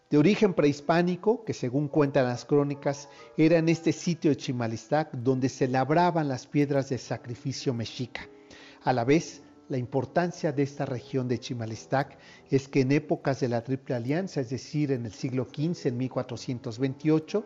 De 0.09 0.18
origen 0.18 0.55
prehispánico, 0.55 1.44
que 1.44 1.55
según 1.55 1.88
cuentan 1.88 2.27
las 2.27 2.44
crónicas, 2.44 3.09
era 3.37 3.59
en 3.59 3.68
este 3.68 3.90
sitio 3.92 4.31
de 4.31 4.37
Chimalistac 4.37 5.11
donde 5.11 5.48
se 5.48 5.66
labraban 5.66 6.29
las 6.29 6.46
piedras 6.46 6.88
de 6.88 6.98
sacrificio 6.98 7.75
mexica. 7.75 8.29
A 8.85 8.92
la 8.92 9.03
vez, 9.03 9.42
la 9.72 9.78
importancia 9.78 10.52
de 10.52 10.64
esta 10.64 10.85
región 10.85 11.26
de 11.28 11.40
Chimalistac 11.40 12.18
es 12.50 12.68
que 12.68 12.82
en 12.82 12.92
épocas 12.92 13.40
de 13.40 13.48
la 13.48 13.64
Triple 13.64 13.94
Alianza, 13.94 14.42
es 14.42 14.50
decir, 14.50 14.92
en 14.92 15.06
el 15.06 15.12
siglo 15.12 15.46
XV, 15.46 15.88
en 15.88 15.96
1428, 15.96 17.42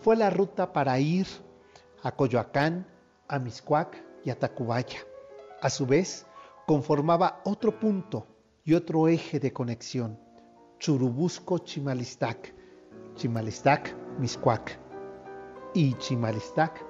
fue 0.00 0.16
la 0.16 0.28
ruta 0.28 0.72
para 0.72 0.98
ir 0.98 1.28
a 2.02 2.10
Coyoacán, 2.10 2.84
a 3.28 3.38
Miscuac 3.38 3.96
y 4.24 4.30
a 4.30 4.36
Tacubaya. 4.36 4.98
A 5.62 5.70
su 5.70 5.86
vez, 5.86 6.26
conformaba 6.66 7.42
otro 7.44 7.78
punto 7.78 8.26
y 8.64 8.74
otro 8.74 9.06
eje 9.06 9.38
de 9.38 9.52
conexión, 9.52 10.18
Churubusco 10.80 11.58
Chimalistac, 11.58 12.54
Chimalistac 13.14 13.94
Miscuac 14.18 14.80
y 15.74 15.94
Chimalistac 15.94 16.84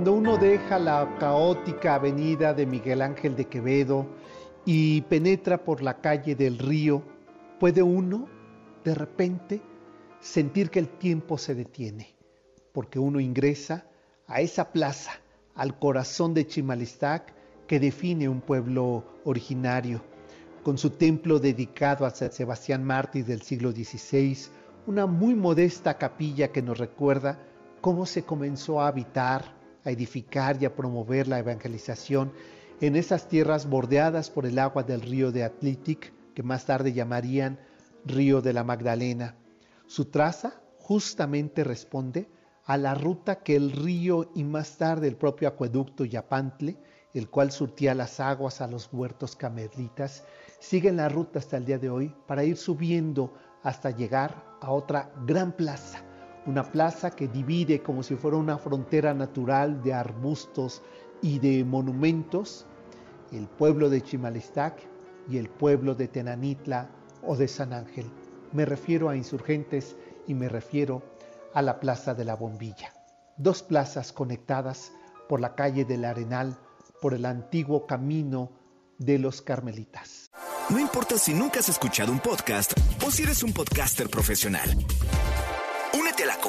Cuando 0.00 0.14
uno 0.14 0.38
deja 0.38 0.78
la 0.78 1.18
caótica 1.18 1.96
avenida 1.96 2.54
de 2.54 2.64
Miguel 2.64 3.02
Ángel 3.02 3.36
de 3.36 3.44
Quevedo 3.44 4.06
y 4.64 5.02
penetra 5.02 5.62
por 5.62 5.82
la 5.82 6.00
calle 6.00 6.34
del 6.34 6.58
río, 6.58 7.02
puede 7.58 7.82
uno 7.82 8.26
de 8.82 8.94
repente 8.94 9.60
sentir 10.18 10.70
que 10.70 10.78
el 10.78 10.88
tiempo 10.88 11.36
se 11.36 11.54
detiene, 11.54 12.14
porque 12.72 12.98
uno 12.98 13.20
ingresa 13.20 13.84
a 14.26 14.40
esa 14.40 14.72
plaza, 14.72 15.12
al 15.54 15.78
corazón 15.78 16.32
de 16.32 16.46
Chimalistac, 16.46 17.34
que 17.66 17.78
define 17.78 18.26
un 18.26 18.40
pueblo 18.40 19.04
originario, 19.24 20.00
con 20.62 20.78
su 20.78 20.88
templo 20.88 21.38
dedicado 21.40 22.06
a 22.06 22.10
San 22.10 22.32
Sebastián 22.32 22.84
Mártir 22.84 23.26
del 23.26 23.42
siglo 23.42 23.70
XVI, 23.70 24.34
una 24.86 25.04
muy 25.04 25.34
modesta 25.34 25.98
capilla 25.98 26.52
que 26.52 26.62
nos 26.62 26.78
recuerda 26.78 27.38
cómo 27.82 28.06
se 28.06 28.22
comenzó 28.22 28.80
a 28.80 28.88
habitar 28.88 29.59
a 29.84 29.90
edificar 29.90 30.60
y 30.60 30.66
a 30.66 30.74
promover 30.74 31.28
la 31.28 31.38
evangelización 31.38 32.32
en 32.80 32.96
esas 32.96 33.28
tierras 33.28 33.68
bordeadas 33.68 34.30
por 34.30 34.46
el 34.46 34.58
agua 34.58 34.82
del 34.82 35.02
río 35.02 35.32
de 35.32 35.44
Atlitic, 35.44 36.12
que 36.34 36.42
más 36.42 36.66
tarde 36.66 36.92
llamarían 36.92 37.58
río 38.04 38.40
de 38.40 38.52
la 38.52 38.64
Magdalena. 38.64 39.36
Su 39.86 40.06
traza 40.06 40.60
justamente 40.78 41.64
responde 41.64 42.28
a 42.64 42.76
la 42.76 42.94
ruta 42.94 43.42
que 43.42 43.56
el 43.56 43.72
río 43.72 44.30
y 44.34 44.44
más 44.44 44.78
tarde 44.78 45.08
el 45.08 45.16
propio 45.16 45.48
acueducto 45.48 46.04
Yapantle, 46.04 46.76
el 47.12 47.28
cual 47.28 47.50
surtía 47.50 47.94
las 47.94 48.20
aguas 48.20 48.60
a 48.60 48.68
los 48.68 48.88
huertos 48.92 49.34
camerlitas, 49.34 50.24
siguen 50.60 50.96
la 50.96 51.08
ruta 51.08 51.38
hasta 51.38 51.56
el 51.56 51.64
día 51.64 51.78
de 51.78 51.90
hoy 51.90 52.14
para 52.26 52.44
ir 52.44 52.56
subiendo 52.56 53.34
hasta 53.62 53.90
llegar 53.90 54.44
a 54.60 54.70
otra 54.70 55.12
gran 55.26 55.52
plaza, 55.52 56.02
una 56.46 56.64
plaza 56.64 57.10
que 57.10 57.28
divide 57.28 57.82
como 57.82 58.02
si 58.02 58.16
fuera 58.16 58.36
una 58.36 58.58
frontera 58.58 59.14
natural 59.14 59.82
de 59.82 59.94
arbustos 59.94 60.82
y 61.22 61.38
de 61.38 61.64
monumentos 61.64 62.66
el 63.32 63.46
pueblo 63.46 63.90
de 63.90 64.02
Chimalistac 64.02 64.80
y 65.28 65.38
el 65.38 65.48
pueblo 65.48 65.94
de 65.94 66.08
Tenanitla 66.08 66.90
o 67.26 67.36
de 67.36 67.48
San 67.48 67.72
Ángel. 67.72 68.10
Me 68.52 68.64
refiero 68.64 69.08
a 69.08 69.16
insurgentes 69.16 69.96
y 70.26 70.34
me 70.34 70.48
refiero 70.48 71.02
a 71.54 71.62
la 71.62 71.78
Plaza 71.78 72.14
de 72.14 72.24
la 72.24 72.34
Bombilla. 72.34 72.92
Dos 73.36 73.62
plazas 73.62 74.12
conectadas 74.12 74.92
por 75.28 75.40
la 75.40 75.54
calle 75.54 75.84
del 75.84 76.04
Arenal, 76.04 76.56
por 77.00 77.14
el 77.14 77.24
antiguo 77.24 77.86
camino 77.86 78.50
de 78.98 79.18
los 79.18 79.40
Carmelitas. 79.42 80.30
No 80.68 80.78
importa 80.78 81.16
si 81.16 81.32
nunca 81.32 81.60
has 81.60 81.68
escuchado 81.68 82.12
un 82.12 82.20
podcast 82.20 82.72
o 83.06 83.10
si 83.10 83.22
eres 83.22 83.42
un 83.42 83.52
podcaster 83.52 84.08
profesional 84.08 84.76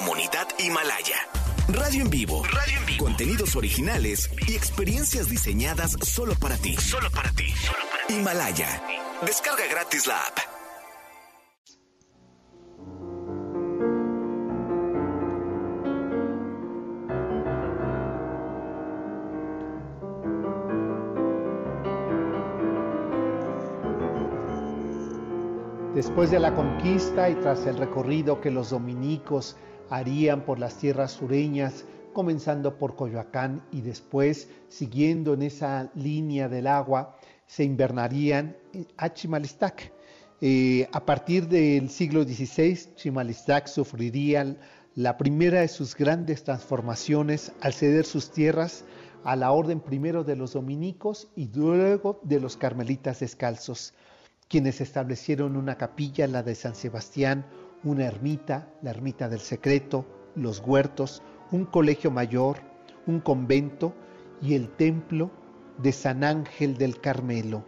comunidad 0.03 0.47
Himalaya. 0.57 1.27
Radio 1.67 2.01
en 2.01 2.09
vivo. 2.09 2.43
Radio 2.43 2.79
en 2.79 2.85
vivo. 2.87 3.05
Contenidos 3.05 3.55
originales 3.55 4.31
y 4.47 4.55
experiencias 4.55 5.29
diseñadas 5.29 5.95
solo 6.01 6.33
para 6.35 6.57
ti. 6.57 6.75
Solo 6.77 7.11
para 7.11 7.31
ti. 7.33 7.53
Himalaya. 8.09 8.81
Descarga 9.23 9.67
gratis 9.69 10.07
la 10.07 10.17
app. 10.17 10.39
Después 25.93 26.31
de 26.31 26.39
la 26.39 26.55
conquista 26.55 27.29
y 27.29 27.35
tras 27.35 27.67
el 27.67 27.77
recorrido 27.77 28.41
que 28.41 28.49
los 28.49 28.71
dominicos 28.71 29.57
harían 29.91 30.45
por 30.45 30.57
las 30.57 30.77
tierras 30.77 31.11
sureñas, 31.11 31.85
comenzando 32.13 32.77
por 32.77 32.95
Coyoacán 32.95 33.63
y 33.71 33.81
después 33.81 34.49
siguiendo 34.69 35.33
en 35.33 35.43
esa 35.43 35.91
línea 35.93 36.49
del 36.49 36.65
agua, 36.65 37.17
se 37.45 37.63
invernarían 37.63 38.55
a 38.97 39.13
Chimalistac. 39.13 39.91
Eh, 40.39 40.87
a 40.91 41.05
partir 41.05 41.47
del 41.47 41.89
siglo 41.89 42.23
XVI, 42.23 42.95
Chimalistac 42.95 43.67
sufriría 43.67 44.57
la 44.95 45.17
primera 45.17 45.59
de 45.61 45.67
sus 45.67 45.95
grandes 45.95 46.43
transformaciones 46.43 47.51
al 47.61 47.73
ceder 47.73 48.05
sus 48.05 48.31
tierras 48.31 48.85
a 49.23 49.35
la 49.35 49.51
orden 49.51 49.81
primero 49.81 50.23
de 50.23 50.35
los 50.35 50.53
dominicos 50.53 51.27
y 51.35 51.49
luego 51.53 52.19
de 52.23 52.39
los 52.39 52.57
carmelitas 52.57 53.19
descalzos 53.19 53.93
quienes 54.51 54.81
establecieron 54.81 55.55
una 55.55 55.77
capilla, 55.77 56.27
la 56.27 56.43
de 56.43 56.55
San 56.55 56.75
Sebastián, 56.75 57.45
una 57.83 58.05
ermita, 58.05 58.67
la 58.81 58.91
ermita 58.91 59.27
del 59.29 59.39
secreto, 59.39 60.05
los 60.35 60.59
huertos, 60.59 61.21
un 61.51 61.65
colegio 61.65 62.11
mayor, 62.11 62.57
un 63.07 63.19
convento 63.19 63.93
y 64.41 64.53
el 64.55 64.69
templo 64.69 65.31
de 65.77 65.91
San 65.91 66.23
Ángel 66.23 66.77
del 66.77 66.99
Carmelo. 67.01 67.65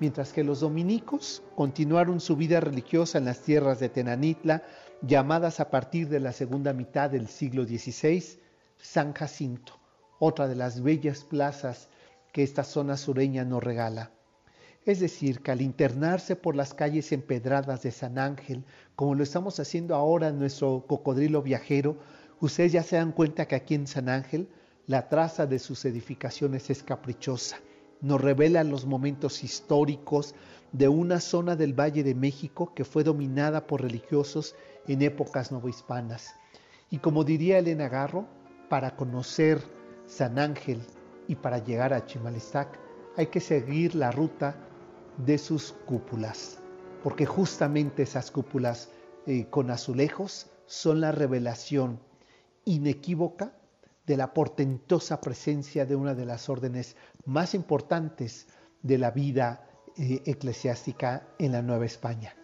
Mientras 0.00 0.32
que 0.32 0.44
los 0.44 0.60
dominicos 0.60 1.42
continuaron 1.54 2.20
su 2.20 2.36
vida 2.36 2.60
religiosa 2.60 3.18
en 3.18 3.24
las 3.24 3.40
tierras 3.40 3.78
de 3.78 3.88
Tenanitla, 3.88 4.62
llamadas 5.00 5.60
a 5.60 5.70
partir 5.70 6.08
de 6.08 6.20
la 6.20 6.32
segunda 6.32 6.72
mitad 6.72 7.10
del 7.10 7.28
siglo 7.28 7.64
XVI 7.64 8.40
San 8.78 9.12
Jacinto, 9.12 9.78
otra 10.18 10.48
de 10.48 10.56
las 10.56 10.82
bellas 10.82 11.24
plazas 11.24 11.88
que 12.32 12.42
esta 12.42 12.64
zona 12.64 12.96
sureña 12.96 13.44
nos 13.44 13.62
regala. 13.62 14.10
Es 14.84 14.98
decir, 14.98 15.42
que 15.42 15.52
al 15.52 15.62
internarse 15.62 16.34
por 16.34 16.56
las 16.56 16.74
calles 16.74 17.12
empedradas 17.12 17.82
de 17.82 17.92
San 17.92 18.18
Ángel, 18.18 18.64
como 18.96 19.14
lo 19.14 19.22
estamos 19.22 19.60
haciendo 19.60 19.94
ahora 19.94 20.28
en 20.28 20.40
nuestro 20.40 20.84
cocodrilo 20.88 21.40
viajero, 21.40 21.98
ustedes 22.40 22.72
ya 22.72 22.82
se 22.82 22.96
dan 22.96 23.12
cuenta 23.12 23.46
que 23.46 23.54
aquí 23.54 23.76
en 23.76 23.86
San 23.86 24.08
Ángel 24.08 24.48
la 24.88 25.08
traza 25.08 25.46
de 25.46 25.60
sus 25.60 25.84
edificaciones 25.84 26.68
es 26.68 26.82
caprichosa. 26.82 27.58
Nos 28.00 28.20
revela 28.20 28.64
los 28.64 28.84
momentos 28.84 29.44
históricos 29.44 30.34
de 30.72 30.88
una 30.88 31.20
zona 31.20 31.54
del 31.54 31.78
Valle 31.78 32.02
de 32.02 32.16
México 32.16 32.72
que 32.74 32.84
fue 32.84 33.04
dominada 33.04 33.68
por 33.68 33.82
religiosos 33.82 34.56
en 34.88 35.02
épocas 35.02 35.52
novohispanas. 35.52 36.34
Y 36.90 36.98
como 36.98 37.22
diría 37.22 37.58
Elena 37.58 37.88
Garro, 37.88 38.26
para 38.68 38.96
conocer 38.96 39.62
San 40.06 40.40
Ángel 40.40 40.80
y 41.28 41.36
para 41.36 41.58
llegar 41.58 41.92
a 41.92 42.04
Chimalistac 42.04 42.80
hay 43.16 43.26
que 43.26 43.40
seguir 43.40 43.94
la 43.94 44.10
ruta 44.10 44.56
de 45.18 45.38
sus 45.38 45.72
cúpulas, 45.86 46.58
porque 47.02 47.26
justamente 47.26 48.02
esas 48.02 48.30
cúpulas 48.30 48.90
eh, 49.26 49.46
con 49.50 49.70
azulejos 49.70 50.50
son 50.66 51.00
la 51.00 51.12
revelación 51.12 52.00
inequívoca 52.64 53.54
de 54.06 54.16
la 54.16 54.34
portentosa 54.34 55.20
presencia 55.20 55.86
de 55.86 55.96
una 55.96 56.14
de 56.14 56.26
las 56.26 56.48
órdenes 56.48 56.96
más 57.24 57.54
importantes 57.54 58.48
de 58.82 58.98
la 58.98 59.10
vida 59.10 59.68
eh, 59.96 60.22
eclesiástica 60.26 61.28
en 61.38 61.52
la 61.52 61.62
Nueva 61.62 61.86
España, 61.86 62.34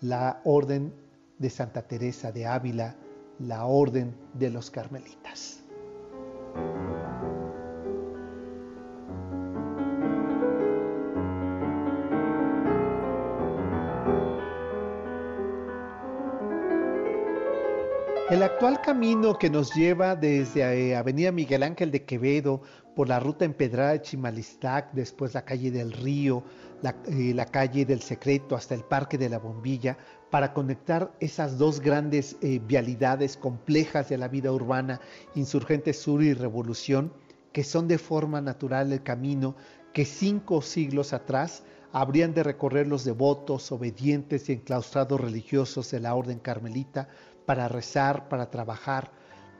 la 0.00 0.40
orden 0.44 0.92
de 1.38 1.50
Santa 1.50 1.82
Teresa 1.82 2.32
de 2.32 2.46
Ávila, 2.46 2.96
la 3.38 3.64
orden 3.64 4.16
de 4.34 4.50
los 4.50 4.70
carmelitas. 4.70 5.62
El 18.30 18.42
actual 18.42 18.82
camino 18.82 19.38
que 19.38 19.48
nos 19.48 19.74
lleva 19.74 20.14
desde 20.14 20.90
eh, 20.90 20.94
Avenida 20.94 21.32
Miguel 21.32 21.62
Ángel 21.62 21.90
de 21.90 22.04
Quevedo 22.04 22.60
por 22.94 23.08
la 23.08 23.20
ruta 23.20 23.46
empedrada 23.46 23.92
de 23.92 24.02
Chimalistac, 24.02 24.92
después 24.92 25.32
la 25.32 25.46
calle 25.46 25.70
del 25.70 25.92
Río, 25.92 26.44
la, 26.82 26.94
eh, 27.06 27.32
la, 27.34 27.46
calle 27.46 27.86
del 27.86 28.02
Secreto 28.02 28.54
hasta 28.54 28.74
el 28.74 28.84
Parque 28.84 29.16
de 29.16 29.30
la 29.30 29.38
Bombilla, 29.38 29.96
para 30.30 30.52
conectar 30.52 31.10
esas 31.20 31.56
dos 31.56 31.80
grandes 31.80 32.36
eh, 32.42 32.60
vialidades 32.62 33.38
complejas 33.38 34.10
de 34.10 34.18
la 34.18 34.28
vida 34.28 34.52
urbana, 34.52 35.00
Insurgente 35.34 35.94
Sur 35.94 36.22
y 36.22 36.34
Revolución, 36.34 37.14
que 37.52 37.64
son 37.64 37.88
de 37.88 37.96
forma 37.96 38.42
natural 38.42 38.92
el 38.92 39.02
camino 39.02 39.56
que 39.94 40.04
cinco 40.04 40.60
siglos 40.60 41.14
atrás 41.14 41.62
habrían 41.92 42.34
de 42.34 42.42
recorrer 42.42 42.88
los 42.88 43.06
devotos, 43.06 43.72
obedientes 43.72 44.50
y 44.50 44.52
enclaustrados 44.52 45.18
religiosos 45.18 45.90
de 45.90 46.00
la 46.00 46.14
Orden 46.14 46.40
Carmelita 46.40 47.08
para 47.48 47.66
rezar, 47.66 48.28
para 48.28 48.50
trabajar, 48.50 49.10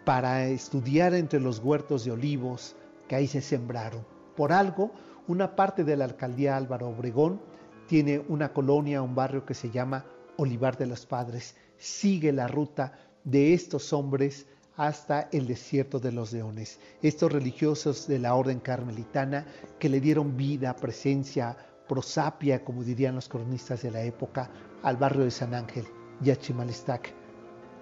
para 0.05 0.47
estudiar 0.47 1.15
entre 1.15 1.41
los 1.41 1.59
huertos 1.59 2.05
de 2.05 2.11
olivos 2.11 2.77
que 3.09 3.17
ahí 3.17 3.27
se 3.27 3.41
sembraron. 3.41 4.05
Por 4.37 4.53
algo, 4.53 4.93
una 5.27 5.57
parte 5.57 5.85
de 5.85 5.97
la 5.97 6.05
alcaldía 6.05 6.59
Álvaro 6.59 6.91
Obregón 6.91 7.41
tiene 7.87 8.23
una 8.29 8.53
colonia, 8.53 9.01
un 9.01 9.15
barrio 9.15 9.47
que 9.47 9.55
se 9.55 9.71
llama 9.71 10.05
Olivar 10.37 10.77
de 10.77 10.85
los 10.85 11.07
Padres. 11.07 11.57
Sigue 11.79 12.31
la 12.31 12.47
ruta 12.47 12.93
de 13.25 13.55
estos 13.55 13.95
hombres 13.95 14.45
hasta 14.77 15.31
el 15.33 15.47
desierto 15.47 15.99
de 15.99 16.13
los 16.13 16.31
leones. 16.31 16.79
Estos 17.01 17.33
religiosos 17.33 18.07
de 18.07 18.19
la 18.19 18.35
orden 18.35 18.61
carmelitana 18.61 19.47
que 19.79 19.89
le 19.89 20.03
dieron 20.03 20.37
vida, 20.37 20.77
presencia, 20.77 21.57
prosapia, 21.89 22.63
como 22.63 22.85
dirían 22.85 23.15
los 23.15 23.31
cronistas 23.31 23.81
de 23.81 23.93
la 23.93 24.03
época, 24.03 24.51
al 24.83 24.99
barrio 24.99 25.25
de 25.25 25.31
San 25.31 25.55
Ángel 25.55 25.87
y. 26.23 27.18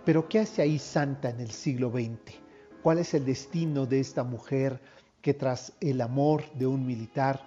Pero 0.07 0.29
¿qué 0.29 0.38
hace 0.38 0.62
ahí 0.62 0.79
Santa 0.79 1.31
en 1.31 1.40
el 1.40 1.51
siglo 1.51 1.90
XX? 1.90 2.37
¿Cuál 2.81 2.99
es 3.01 3.12
el 3.12 3.25
destino 3.25 3.87
de 3.87 3.99
esta 3.99 4.23
mujer 4.23 4.81
que 5.21 5.35
tras 5.35 5.73
el 5.81 6.01
amor 6.01 6.45
de 6.53 6.64
un 6.69 6.87
militar 6.87 7.42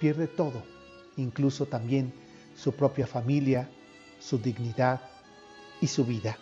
pierde 0.00 0.26
todo, 0.26 0.60
incluso 1.16 1.66
también 1.66 2.12
su 2.56 2.72
propia 2.72 3.06
familia, 3.06 3.70
su 4.18 4.38
dignidad 4.38 5.00
y 5.80 5.86
su 5.86 6.04
vida? 6.04 6.36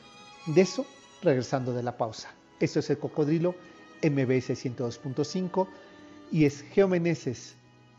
De 0.46 0.62
eso, 0.62 0.86
regresando 1.22 1.74
de 1.74 1.82
la 1.82 1.98
pausa. 1.98 2.30
Esto 2.60 2.78
es 2.78 2.88
el 2.88 2.98
Cocodrilo 2.98 3.54
MBS 4.02 4.64
102.5 4.64 5.68
y 6.32 6.46
es 6.46 6.62
Geomeneses, 6.62 7.56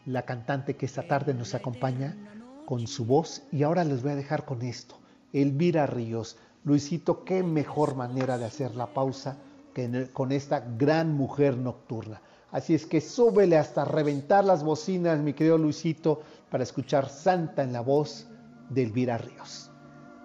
la 0.07 0.23
cantante 0.23 0.75
que 0.75 0.87
esta 0.87 1.07
tarde 1.07 1.35
nos 1.35 1.53
acompaña 1.53 2.17
con 2.65 2.87
su 2.87 3.05
voz. 3.05 3.43
Y 3.51 3.61
ahora 3.61 3.83
les 3.83 4.01
voy 4.01 4.13
a 4.13 4.15
dejar 4.15 4.45
con 4.45 4.63
esto. 4.63 4.97
Elvira 5.33 5.85
Ríos 5.85 6.37
Luisito, 6.63 7.23
qué 7.23 7.43
mejor 7.43 7.95
manera 7.95 8.37
de 8.37 8.45
hacer 8.45 8.75
la 8.75 8.87
pausa 8.87 9.37
que 9.73 10.09
con 10.11 10.31
esta 10.31 10.59
gran 10.59 11.13
mujer 11.13 11.57
nocturna. 11.57 12.21
Así 12.51 12.73
es 12.73 12.85
que 12.85 12.99
súbele 12.99 13.57
hasta 13.57 13.85
reventar 13.85 14.43
las 14.43 14.63
bocinas, 14.63 15.19
mi 15.19 15.33
querido 15.33 15.57
Luisito, 15.57 16.21
para 16.49 16.63
escuchar 16.63 17.09
Santa 17.09 17.63
en 17.63 17.73
la 17.73 17.81
voz 17.81 18.27
de 18.69 18.83
Elvira 18.83 19.17
Ríos. 19.17 19.69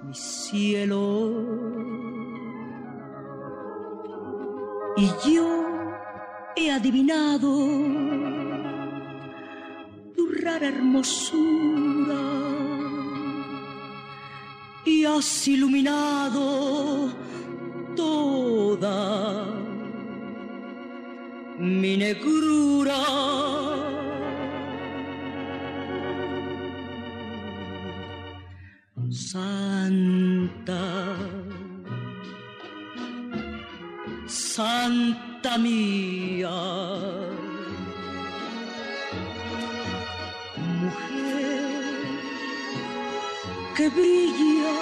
Mi 0.02 0.14
cielo. 0.14 1.44
Y 4.96 5.10
yo 5.26 5.64
he 6.56 6.70
adivinado 6.70 7.50
tu 10.14 10.28
rara 10.42 10.68
hermosura 10.68 12.14
y 14.84 15.04
has 15.04 15.48
iluminado 15.48 17.10
toda 17.96 19.46
mi 21.58 21.96
negrura. 21.96 22.94
Santa, 29.10 30.82
Santa 34.26 35.58
mía, 35.58 36.50
brilla 43.88 44.76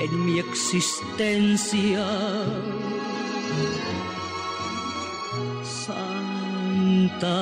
en 0.00 0.24
mi 0.26 0.38
existencia. 0.38 2.06
Santa, 5.64 7.40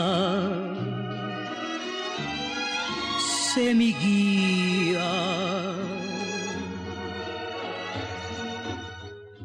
sé 3.18 3.74
mi 3.74 3.92
guía. 3.92 5.10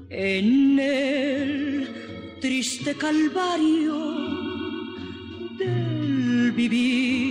En 0.09 0.79
el 0.79 2.37
triste 2.41 2.95
calvario 2.95 3.97
del 5.57 6.51
vivir 6.51 7.30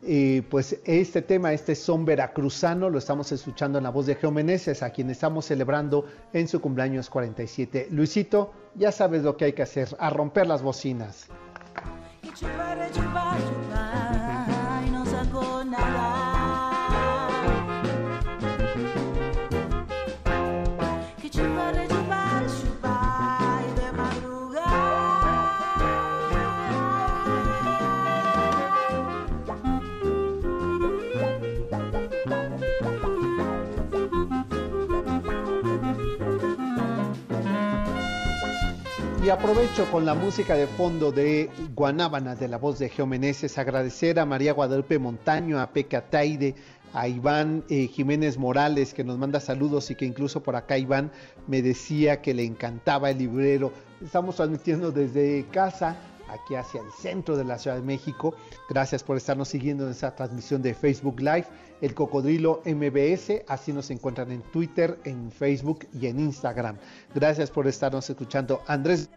Pues 0.00 0.78
este 0.84 1.22
tema, 1.22 1.52
este 1.52 1.74
son 1.74 2.04
veracruzano, 2.04 2.88
lo 2.88 2.98
estamos 2.98 3.32
escuchando 3.32 3.78
en 3.78 3.84
la 3.84 3.90
voz 3.90 4.06
de 4.06 4.14
Geomeneses, 4.14 4.82
a 4.82 4.90
quien 4.90 5.10
estamos 5.10 5.46
celebrando 5.46 6.06
en 6.32 6.48
su 6.48 6.60
cumpleaños 6.60 7.10
47. 7.10 7.88
Luisito, 7.90 8.52
ya 8.74 8.92
sabes 8.92 9.22
lo 9.22 9.36
que 9.36 9.46
hay 9.46 9.52
que 9.52 9.62
hacer, 9.62 9.88
a 9.98 10.10
romper 10.10 10.46
las 10.46 10.62
bocinas. 10.62 11.28
Y 39.28 39.30
aprovecho 39.30 39.84
con 39.90 40.06
la 40.06 40.14
música 40.14 40.54
de 40.54 40.66
fondo 40.66 41.12
de 41.12 41.50
Guanábana 41.74 42.34
de 42.34 42.48
la 42.48 42.56
voz 42.56 42.78
de 42.78 42.88
Geomeneses, 42.88 43.58
agradecer 43.58 44.18
a 44.18 44.24
María 44.24 44.54
Guadalupe 44.54 44.98
Montaño, 44.98 45.60
a 45.60 45.70
Peca 45.70 46.00
Taide, 46.00 46.54
a 46.94 47.08
Iván 47.08 47.62
eh, 47.68 47.88
Jiménez 47.88 48.38
Morales 48.38 48.94
que 48.94 49.04
nos 49.04 49.18
manda 49.18 49.38
saludos 49.38 49.90
y 49.90 49.96
que 49.96 50.06
incluso 50.06 50.42
por 50.42 50.56
acá 50.56 50.78
Iván 50.78 51.12
me 51.46 51.60
decía 51.60 52.22
que 52.22 52.32
le 52.32 52.42
encantaba 52.42 53.10
el 53.10 53.18
librero. 53.18 53.70
Estamos 54.02 54.36
transmitiendo 54.36 54.92
desde 54.92 55.44
casa 55.52 55.98
aquí 56.28 56.54
hacia 56.54 56.80
el 56.80 56.90
centro 56.92 57.36
de 57.36 57.44
la 57.44 57.58
Ciudad 57.58 57.76
de 57.76 57.82
México. 57.82 58.34
Gracias 58.68 59.02
por 59.02 59.16
estarnos 59.16 59.48
siguiendo 59.48 59.84
en 59.84 59.90
esta 59.90 60.14
transmisión 60.14 60.62
de 60.62 60.74
Facebook 60.74 61.20
Live, 61.20 61.46
el 61.80 61.94
Cocodrilo 61.94 62.62
MBS, 62.64 63.44
así 63.48 63.72
nos 63.72 63.90
encuentran 63.90 64.30
en 64.30 64.42
Twitter, 64.42 64.98
en 65.04 65.30
Facebook 65.30 65.86
y 65.92 66.06
en 66.06 66.20
Instagram. 66.20 66.76
Gracias 67.14 67.50
por 67.50 67.66
estarnos 67.66 68.08
escuchando. 68.08 68.62
Andrés 68.66 69.08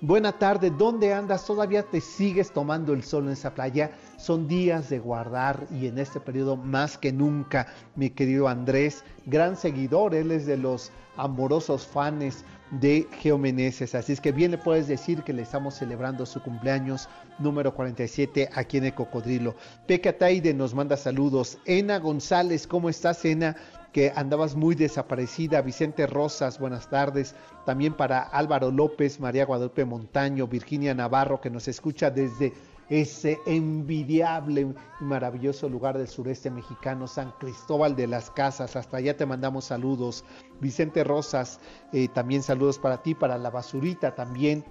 Buena 0.00 0.32
tarde, 0.32 0.70
¿dónde 0.70 1.12
andas? 1.12 1.44
¿Todavía 1.44 1.82
te 1.82 2.00
sigues 2.00 2.50
tomando 2.50 2.94
el 2.94 3.02
sol 3.02 3.24
en 3.24 3.32
esa 3.32 3.54
playa? 3.54 3.90
Son 4.16 4.48
días 4.48 4.88
de 4.88 4.98
guardar 4.98 5.66
y 5.70 5.86
en 5.86 5.98
este 5.98 6.18
periodo 6.18 6.56
más 6.56 6.96
que 6.96 7.12
nunca, 7.12 7.66
mi 7.94 8.08
querido 8.08 8.48
Andrés, 8.48 9.04
gran 9.26 9.56
seguidor, 9.56 10.14
él 10.14 10.30
es 10.30 10.46
de 10.46 10.56
los 10.56 10.90
amorosos 11.16 11.86
fans 11.86 12.42
de 12.70 13.06
Geomeneses. 13.20 13.94
Así 13.94 14.12
es 14.12 14.20
que 14.20 14.32
bien 14.32 14.50
le 14.50 14.58
puedes 14.58 14.88
decir 14.88 15.22
que 15.22 15.32
le 15.32 15.42
estamos 15.42 15.74
celebrando 15.74 16.26
su 16.26 16.42
cumpleaños 16.42 17.08
número 17.38 17.74
47 17.74 18.50
aquí 18.54 18.78
en 18.78 18.86
el 18.86 18.94
Cocodrilo. 18.94 19.54
Peca 19.86 20.16
Taide 20.16 20.54
nos 20.54 20.74
manda 20.74 20.96
saludos. 20.96 21.58
Ena 21.64 21.98
González, 21.98 22.66
¿cómo 22.66 22.88
estás, 22.88 23.24
Ena? 23.24 23.56
que 23.94 24.12
andabas 24.16 24.56
muy 24.56 24.74
desaparecida. 24.74 25.62
Vicente 25.62 26.08
Rosas, 26.08 26.58
buenas 26.58 26.90
tardes. 26.90 27.36
También 27.64 27.94
para 27.94 28.22
Álvaro 28.22 28.72
López, 28.72 29.20
María 29.20 29.46
Guadalupe 29.46 29.84
Montaño, 29.84 30.48
Virginia 30.48 30.94
Navarro, 30.94 31.40
que 31.40 31.48
nos 31.48 31.68
escucha 31.68 32.10
desde 32.10 32.52
ese 32.88 33.38
envidiable 33.46 34.62
y 35.00 35.04
maravilloso 35.04 35.68
lugar 35.68 35.98
del 35.98 36.08
sureste 36.08 36.50
mexicano, 36.50 37.06
San 37.06 37.32
Cristóbal 37.38 37.96
de 37.96 38.06
las 38.06 38.30
Casas. 38.30 38.76
Hasta 38.76 38.98
allá 38.98 39.16
te 39.16 39.26
mandamos 39.26 39.66
saludos. 39.66 40.24
Vicente 40.60 41.04
Rosas, 41.04 41.60
eh, 41.92 42.08
también 42.08 42.42
saludos 42.42 42.78
para 42.78 43.02
ti, 43.02 43.14
para 43.14 43.38
la 43.38 43.50
basurita 43.50 44.14
también. 44.14 44.64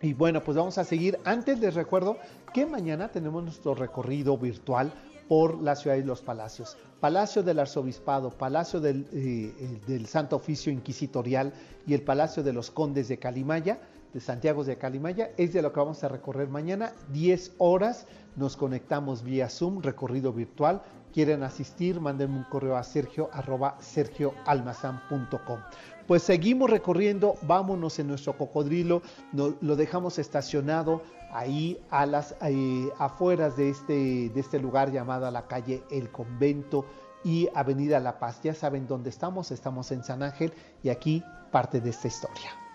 Y 0.00 0.14
bueno, 0.14 0.42
pues 0.42 0.56
vamos 0.56 0.78
a 0.78 0.84
seguir. 0.84 1.18
Antes 1.24 1.58
les 1.58 1.74
recuerdo 1.74 2.18
que 2.54 2.66
mañana 2.66 3.08
tenemos 3.08 3.42
nuestro 3.42 3.74
recorrido 3.74 4.38
virtual 4.38 4.92
por 5.28 5.60
la 5.60 5.76
ciudad 5.76 5.96
y 5.96 6.02
los 6.02 6.22
palacios. 6.22 6.76
Palacio 7.00 7.42
del 7.42 7.58
Arzobispado, 7.58 8.30
Palacio 8.30 8.80
del, 8.80 9.06
eh, 9.12 9.80
del, 9.86 10.06
Santo 10.06 10.36
Oficio 10.36 10.72
Inquisitorial 10.72 11.52
y 11.86 11.94
el 11.94 12.02
Palacio 12.02 12.42
de 12.42 12.52
los 12.52 12.70
Condes 12.70 13.08
de 13.08 13.18
Calimaya, 13.18 13.78
de 14.12 14.20
Santiago 14.20 14.64
de 14.64 14.76
Calimaya, 14.76 15.30
es 15.36 15.52
de 15.52 15.62
lo 15.62 15.72
que 15.72 15.80
vamos 15.80 16.02
a 16.04 16.08
recorrer 16.08 16.48
mañana. 16.48 16.92
10 17.12 17.54
horas, 17.58 18.06
nos 18.36 18.56
conectamos 18.56 19.22
vía 19.22 19.48
Zoom, 19.48 19.82
recorrido 19.82 20.32
virtual. 20.32 20.82
Quieren 21.12 21.42
asistir, 21.42 22.00
mándenme 22.00 22.36
un 22.36 22.44
correo 22.44 22.76
a 22.76 22.82
sergio 22.82 23.30
arroba 23.32 23.76
sergioalmazán.com. 23.80 25.60
Pues 26.06 26.22
seguimos 26.22 26.70
recorriendo, 26.70 27.34
vámonos 27.42 27.98
en 27.98 28.08
nuestro 28.08 28.36
cocodrilo, 28.36 29.02
lo 29.32 29.76
dejamos 29.76 30.18
estacionado 30.18 31.02
ahí 31.30 31.78
a 31.90 32.06
las 32.06 32.34
eh, 32.42 32.88
afueras 32.98 33.56
de 33.56 33.68
este, 33.70 34.30
de 34.30 34.40
este 34.40 34.58
lugar 34.58 34.90
llamado 34.90 35.30
la 35.30 35.46
calle 35.46 35.82
El 35.90 36.10
Convento 36.10 36.86
y 37.24 37.48
Avenida 37.54 38.00
La 38.00 38.18
Paz. 38.18 38.40
Ya 38.42 38.54
saben 38.54 38.86
dónde 38.86 39.10
estamos, 39.10 39.50
estamos 39.50 39.90
en 39.92 40.02
San 40.04 40.22
Ángel 40.22 40.52
y 40.82 40.88
aquí 40.88 41.22
parte 41.50 41.80
de 41.80 41.90
esta 41.90 42.08
historia. 42.08 42.67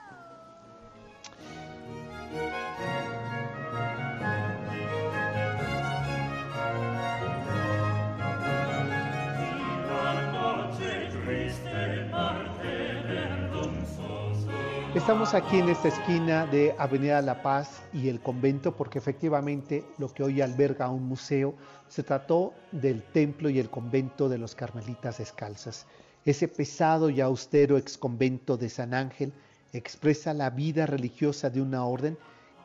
Estamos 15.04 15.34
aquí 15.34 15.58
en 15.58 15.68
esta 15.68 15.90
esquina 15.90 16.46
de 16.46 16.74
Avenida 16.78 17.22
La 17.22 17.42
Paz 17.44 17.82
y 17.92 18.08
el 18.08 18.22
convento 18.22 18.74
porque 18.74 19.00
efectivamente 19.00 19.84
lo 19.98 20.08
que 20.08 20.24
hoy 20.24 20.40
alberga 20.40 20.88
un 20.88 21.06
museo 21.06 21.56
se 21.90 22.04
trató 22.04 22.54
del 22.72 23.04
templo 23.12 23.50
y 23.50 23.60
el 23.60 23.70
convento 23.70 24.30
de 24.30 24.38
los 24.38 24.56
Carmelitas 24.56 25.18
Descalzas. 25.18 25.88
Ese 26.24 26.48
pesado 26.48 27.10
y 27.10 27.20
austero 27.20 27.76
exconvento 27.76 28.56
de 28.56 28.70
San 28.70 28.94
Ángel 28.94 29.34
expresa 29.74 30.34
la 30.34 30.50
vida 30.50 30.86
religiosa 30.86 31.50
de 31.50 31.62
una 31.62 31.84
orden 31.84 32.18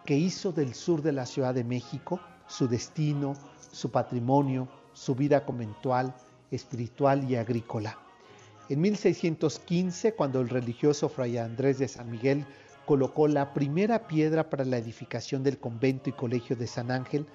que 0.04 0.16
hizo 0.16 0.52
del 0.52 0.74
sur 0.74 1.02
de 1.02 1.10
la 1.10 1.26
Ciudad 1.26 1.54
de 1.54 1.64
México 1.64 2.20
su 2.46 2.68
destino, 2.68 3.34
su 3.72 3.90
patrimonio, 3.90 4.68
su 4.92 5.16
vida 5.16 5.44
conventual, 5.44 6.14
espiritual 6.52 7.28
y 7.28 7.34
agrícola. 7.34 7.98
En 8.70 8.82
1615, 8.82 10.12
cuando 10.12 10.42
el 10.42 10.50
religioso 10.50 11.08
Fray 11.08 11.38
Andrés 11.38 11.78
de 11.78 11.88
San 11.88 12.10
Miguel 12.10 12.44
colocó 12.84 13.26
la 13.26 13.54
primera 13.54 14.06
piedra 14.06 14.50
para 14.50 14.66
la 14.66 14.76
edificación 14.76 15.42
del 15.42 15.58
convento 15.58 16.10
y 16.10 16.12
colegio 16.12 16.54
de 16.54 16.66
San 16.66 16.90
Ángel, 16.90 17.26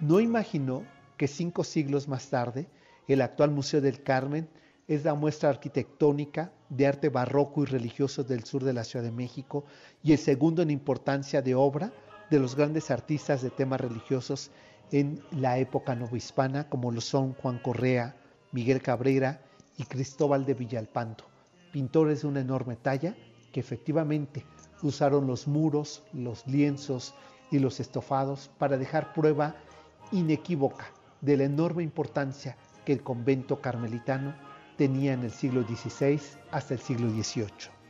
no 0.00 0.18
imaginó 0.18 0.82
que 1.16 1.28
cinco 1.28 1.62
siglos 1.62 2.08
más 2.08 2.30
tarde 2.30 2.66
el 3.06 3.22
actual 3.22 3.52
Museo 3.52 3.80
del 3.80 4.02
Carmen 4.02 4.48
es 4.88 5.04
la 5.04 5.14
muestra 5.14 5.50
arquitectónica 5.50 6.52
de 6.68 6.88
arte 6.88 7.10
barroco 7.10 7.62
y 7.62 7.66
religioso 7.66 8.24
del 8.24 8.42
sur 8.42 8.64
de 8.64 8.72
la 8.72 8.82
Ciudad 8.82 9.04
de 9.04 9.12
México 9.12 9.64
y 10.02 10.10
el 10.10 10.18
segundo 10.18 10.62
en 10.62 10.70
importancia 10.70 11.42
de 11.42 11.54
obra 11.54 11.92
de 12.28 12.40
los 12.40 12.56
grandes 12.56 12.90
artistas 12.90 13.40
de 13.40 13.50
temas 13.50 13.80
religiosos 13.80 14.50
en 14.90 15.22
la 15.30 15.58
época 15.58 15.94
novohispana, 15.94 16.68
como 16.68 16.90
lo 16.90 17.00
son 17.00 17.34
Juan 17.34 17.60
Correa, 17.60 18.16
Miguel 18.50 18.82
Cabrera 18.82 19.42
y 19.76 19.84
Cristóbal 19.84 20.44
de 20.44 20.54
Villalpando, 20.54 21.24
pintores 21.72 22.22
de 22.22 22.28
una 22.28 22.40
enorme 22.40 22.76
talla 22.76 23.16
que 23.52 23.60
efectivamente 23.60 24.44
usaron 24.82 25.26
los 25.26 25.46
muros, 25.46 26.02
los 26.12 26.46
lienzos 26.46 27.14
y 27.50 27.58
los 27.58 27.80
estofados 27.80 28.50
para 28.58 28.76
dejar 28.76 29.12
prueba 29.12 29.54
inequívoca 30.10 30.86
de 31.20 31.36
la 31.36 31.44
enorme 31.44 31.82
importancia 31.82 32.56
que 32.84 32.92
el 32.92 33.02
convento 33.02 33.60
carmelitano 33.60 34.34
tenía 34.76 35.12
en 35.12 35.22
el 35.22 35.30
siglo 35.30 35.62
XVI 35.62 36.20
hasta 36.50 36.74
el 36.74 36.80
siglo 36.80 37.08
XVIII. 37.10 37.81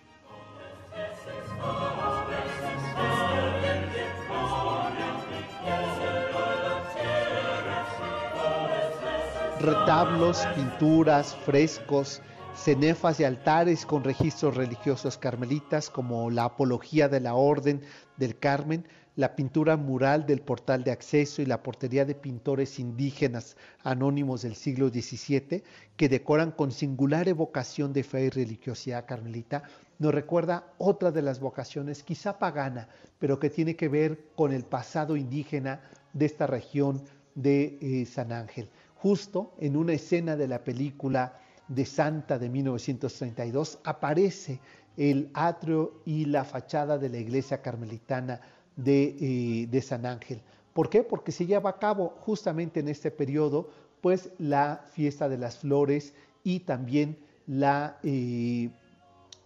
Retablos, 9.63 10.45
pinturas, 10.57 11.37
frescos, 11.37 12.21
cenefas 12.55 13.21
y 13.21 13.25
altares 13.25 13.87
con 13.87 14.03
registros 14.03 14.57
religiosos 14.57 15.17
carmelitas 15.17 15.89
como 15.89 16.31
la 16.31 16.45
Apología 16.45 17.09
de 17.09 17.21
la 17.21 17.35
Orden 17.35 17.81
del 18.17 18.37
Carmen, 18.37 18.87
la 19.15 19.37
pintura 19.37 19.77
mural 19.77 20.27
del 20.27 20.41
portal 20.41 20.83
de 20.83 20.91
acceso 20.91 21.43
y 21.43 21.47
la 21.47 21.63
portería 21.63 22.05
de 22.05 22.17
pintores 22.17 22.81
indígenas 22.81 23.57
anónimos 23.85 24.43
del 24.43 24.57
siglo 24.57 24.89
XVII 24.89 25.63
que 25.97 26.09
decoran 26.09 26.51
con 26.51 26.73
singular 26.73 27.29
evocación 27.29 27.93
de 27.93 28.03
fe 28.03 28.25
y 28.25 28.31
religiosidad 28.31 29.07
carmelita, 29.07 29.63
nos 30.01 30.13
recuerda 30.13 30.73
otra 30.79 31.13
de 31.13 31.23
las 31.23 31.39
vocaciones, 31.39 32.03
quizá 32.03 32.39
pagana, 32.39 32.89
pero 33.21 33.39
que 33.39 33.51
tiene 33.51 33.77
que 33.77 33.89
ver 33.89 34.25
con 34.35 34.53
el 34.53 34.65
pasado 34.65 35.17
indígena 35.17 35.81
de 36.13 36.27
esta 36.27 36.49
región 36.49 37.03
de 37.37 37.79
eh, 37.81 38.07
San 38.07 38.33
Ángel 38.33 38.69
justo 39.03 39.53
en 39.59 39.77
una 39.77 39.95
escena 39.95 40.37
de 40.37 40.47
la 40.47 40.63
película 40.63 41.37
de 41.67 41.85
Santa 41.85 42.39
de 42.39 42.49
1932, 42.49 43.81
aparece 43.83 44.61
el 44.97 45.29
atrio 45.35 45.95
y 46.05 46.27
la 46.27 46.45
fachada 46.45 46.99
de 46.99 47.09
la 47.09 47.19
iglesia 47.19 47.63
carmelitana 47.63 48.41
de, 48.77 49.17
eh, 49.21 49.67
de, 49.67 49.83
San 49.83 50.07
Ángel. 50.07 50.41
¿Por 50.73 50.89
qué? 50.89 51.03
Porque 51.03 51.33
se 51.33 51.47
lleva 51.47 51.71
a 51.71 51.79
cabo 51.81 52.15
justamente 52.21 52.79
en 52.79 52.87
este 52.87 53.11
periodo, 53.11 53.71
pues 54.01 54.31
la 54.39 54.85
fiesta 54.93 55.29
de 55.29 55.39
las 55.39 55.59
flores 55.59 56.15
y 56.45 56.61
también 56.61 57.19
la, 57.49 57.99
eh, 58.05 58.71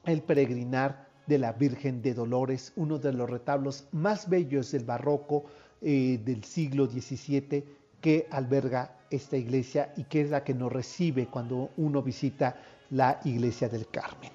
el 0.05 0.23
peregrinar 0.23 1.09
de 1.27 1.39
la 1.39 1.53
Virgen 1.53 2.03
de 2.03 2.13
Dolores, 2.13 2.75
uno 2.77 2.99
de 2.99 3.15
los 3.15 3.31
retablos 3.31 3.89
más 3.91 4.29
bellos 4.29 4.71
del 4.73 4.85
barroco 4.85 5.47
eh, 5.81 6.21
del 6.23 6.45
siglo 6.45 6.87
XVII 6.87 7.76
que 8.01 8.27
alberga 8.31 8.93
esta 9.11 9.37
iglesia 9.37 9.93
y 9.97 10.05
que 10.05 10.23
es 10.23 10.31
la 10.31 10.45
que 10.45 10.55
nos 10.55 10.73
recibe 10.73 11.27
cuando 11.27 11.71
uno 11.77 12.03
visita 12.03 12.57
la 12.91 13.21
iglesia 13.25 13.69
del 13.69 13.89
Carmen. 13.89 14.31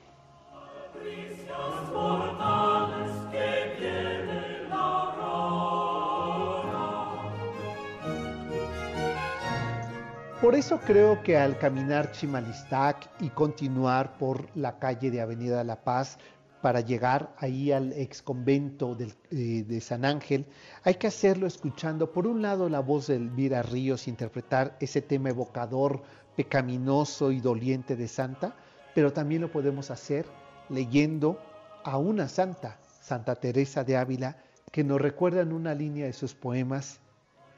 Por 10.42 10.56
eso 10.56 10.80
creo 10.80 11.22
que 11.22 11.38
al 11.38 11.60
caminar 11.60 12.12
Chimalistac 12.14 13.08
y 13.20 13.30
continuar 13.30 14.18
por 14.18 14.50
la 14.58 14.80
calle 14.80 15.12
de 15.12 15.22
Avenida 15.22 15.64
La 15.64 15.76
Paz, 15.76 16.18
para 16.62 16.82
llegar 16.82 17.34
ahí 17.38 17.72
al 17.72 17.94
ex 17.94 18.22
convento 18.22 18.98
eh, 19.00 19.64
de 19.68 19.82
San 19.82 20.06
Ángel, 20.06 20.46
hay 20.84 20.96
que 20.96 21.08
hacerlo 21.08 21.48
escuchando, 21.48 22.12
por 22.12 22.28
un 22.28 22.42
lado, 22.42 22.70
la 22.70 22.80
voz 22.80 23.08
de 23.08 23.16
Elvira 23.16 23.64
Ríos, 23.64 24.08
interpretar 24.08 24.78
ese 24.80 25.02
tema 25.02 25.30
evocador, 25.30 26.04
pecaminoso 26.36 27.32
y 27.32 27.40
doliente 27.40 27.96
de 27.96 28.08
Santa, 28.08 28.56
pero 28.94 29.12
también 29.12 29.42
lo 29.42 29.52
podemos 29.52 29.92
hacer 29.92 30.26
leyendo 30.70 31.40
a 31.84 31.98
una 31.98 32.28
santa, 32.28 32.80
Santa 33.02 33.36
Teresa 33.36 33.84
de 33.84 33.98
Ávila, 33.98 34.38
que 34.72 34.84
nos 34.84 35.02
recuerda 35.02 35.42
en 35.42 35.52
una 35.52 35.74
línea 35.74 36.06
de 36.06 36.14
sus 36.14 36.34
poemas 36.34 37.00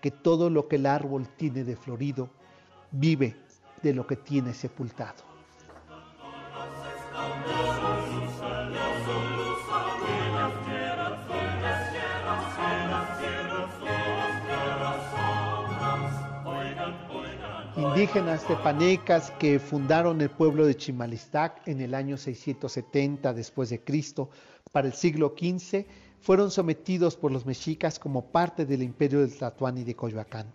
que 0.02 0.12
todo 0.12 0.50
lo 0.50 0.68
que 0.68 0.78
el 0.78 0.86
árbol 0.86 1.28
tiene 1.38 1.64
de 1.64 1.76
florido 1.76 2.30
vive 2.92 3.36
de 3.82 3.94
lo 3.94 4.08
que 4.08 4.16
tiene 4.16 4.54
sepultado. 4.54 5.33
Indígenas 18.04 18.46
tepanecas 18.46 19.32
que 19.40 19.60
fundaron 19.60 20.20
el 20.20 20.30
pueblo 20.30 20.66
de 20.66 20.76
Chimalistac 20.76 21.66
en 21.70 21.80
el 21.80 21.96
año 21.96 22.18
670 22.18 23.34
después 23.34 23.70
de 23.70 23.82
Cristo 23.82 24.30
para 24.74 24.88
el 24.88 24.94
siglo 24.94 25.34
XV 25.40 25.86
fueron 26.20 26.52
sometidos 26.52 27.16
por 27.16 27.32
los 27.32 27.46
mexicas 27.46 28.00
como 28.00 28.26
parte 28.26 28.66
del 28.66 28.84
imperio 28.84 29.22
del 29.22 29.34
Tlatuán 29.34 29.78
y 29.78 29.86
de 29.86 29.96
Coyoacán. 29.96 30.52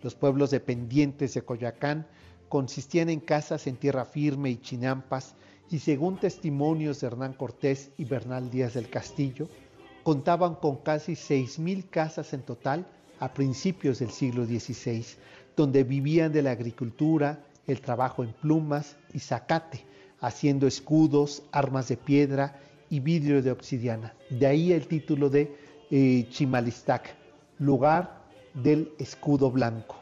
Los 0.00 0.14
pueblos 0.14 0.52
dependientes 0.52 1.34
de 1.34 1.42
Coyoacán 1.42 2.06
consistían 2.48 3.08
en 3.08 3.18
casas 3.18 3.66
en 3.66 3.74
tierra 3.74 4.04
firme 4.04 4.50
y 4.50 4.58
chinampas 4.58 5.34
y 5.70 5.80
según 5.80 6.20
testimonios 6.20 7.00
de 7.00 7.08
Hernán 7.08 7.32
Cortés 7.32 7.90
y 7.98 8.04
Bernal 8.04 8.48
Díaz 8.48 8.74
del 8.74 8.88
Castillo, 8.88 9.48
contaban 10.04 10.54
con 10.54 10.76
casi 10.76 11.14
6.000 11.14 11.90
casas 11.90 12.32
en 12.32 12.42
total 12.42 12.86
a 13.18 13.34
principios 13.34 13.98
del 13.98 14.10
siglo 14.10 14.44
XVI, 14.44 15.04
donde 15.56 15.84
vivían 15.84 16.32
de 16.32 16.42
la 16.42 16.52
agricultura, 16.52 17.44
el 17.66 17.80
trabajo 17.80 18.24
en 18.24 18.32
plumas 18.32 18.96
y 19.12 19.18
zacate, 19.18 19.84
haciendo 20.20 20.66
escudos, 20.66 21.42
armas 21.52 21.88
de 21.88 21.96
piedra 21.96 22.60
y 22.90 23.00
vidrio 23.00 23.42
de 23.42 23.50
obsidiana. 23.50 24.14
De 24.30 24.46
ahí 24.46 24.72
el 24.72 24.86
título 24.86 25.28
de 25.28 25.56
eh, 25.90 26.26
Chimalistac, 26.30 27.14
lugar 27.58 28.22
del 28.54 28.92
escudo 28.98 29.50
blanco. 29.50 29.96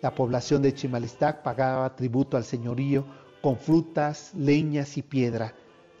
La 0.00 0.14
población 0.14 0.62
de 0.62 0.74
Chimalistac 0.74 1.42
pagaba 1.42 1.96
tributo 1.96 2.36
al 2.36 2.44
señorío 2.44 3.06
con 3.40 3.56
frutas, 3.58 4.32
leñas 4.34 4.96
y 4.98 5.02
piedra. 5.02 5.54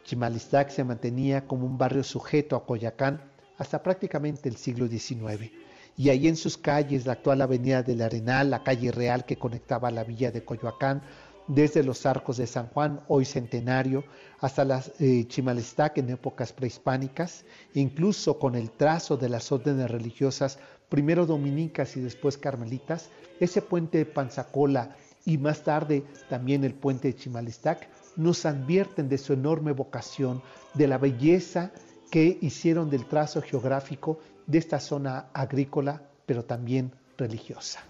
Chimalistac 0.04 0.70
se 0.70 0.84
mantenía 0.84 1.46
como 1.46 1.66
un 1.66 1.78
barrio 1.78 2.04
sujeto 2.04 2.56
a 2.56 2.66
Coyacán 2.66 3.20
hasta 3.56 3.82
prácticamente 3.82 4.48
el 4.48 4.56
siglo 4.56 4.88
XIX 4.88 5.50
y 5.96 6.08
ahí 6.08 6.26
en 6.28 6.36
sus 6.36 6.58
calles, 6.58 7.06
la 7.06 7.12
actual 7.12 7.42
avenida 7.42 7.82
del 7.82 8.02
Arenal, 8.02 8.50
la 8.50 8.64
calle 8.64 8.90
real 8.90 9.24
que 9.24 9.36
conectaba 9.36 9.90
la 9.90 10.04
villa 10.04 10.30
de 10.30 10.44
Coyoacán, 10.44 11.02
desde 11.46 11.82
los 11.82 12.06
arcos 12.06 12.38
de 12.38 12.46
San 12.46 12.68
Juan, 12.68 13.00
hoy 13.06 13.24
centenario, 13.24 14.04
hasta 14.40 14.64
las 14.64 14.92
eh, 14.98 15.26
Chimalestac 15.28 15.98
en 15.98 16.10
épocas 16.10 16.52
prehispánicas, 16.52 17.44
incluso 17.74 18.38
con 18.38 18.54
el 18.54 18.70
trazo 18.70 19.16
de 19.16 19.28
las 19.28 19.52
órdenes 19.52 19.90
religiosas, 19.90 20.58
primero 20.88 21.26
dominicas 21.26 21.96
y 21.96 22.00
después 22.00 22.38
carmelitas, 22.38 23.10
ese 23.40 23.62
puente 23.62 23.98
de 23.98 24.06
Panzacola 24.06 24.96
y 25.26 25.38
más 25.38 25.62
tarde 25.62 26.04
también 26.28 26.64
el 26.64 26.74
puente 26.74 27.08
de 27.08 27.16
Chimalestac, 27.16 27.88
nos 28.16 28.46
advierten 28.46 29.08
de 29.08 29.18
su 29.18 29.32
enorme 29.32 29.72
vocación, 29.72 30.42
de 30.74 30.88
la 30.88 30.98
belleza 30.98 31.72
que 32.10 32.38
hicieron 32.40 32.90
del 32.90 33.06
trazo 33.06 33.42
geográfico 33.42 34.18
de 34.46 34.58
esta 34.58 34.80
zona 34.80 35.26
agrícola, 35.32 36.02
pero 36.26 36.44
también 36.44 36.92
religiosa. 37.16 37.80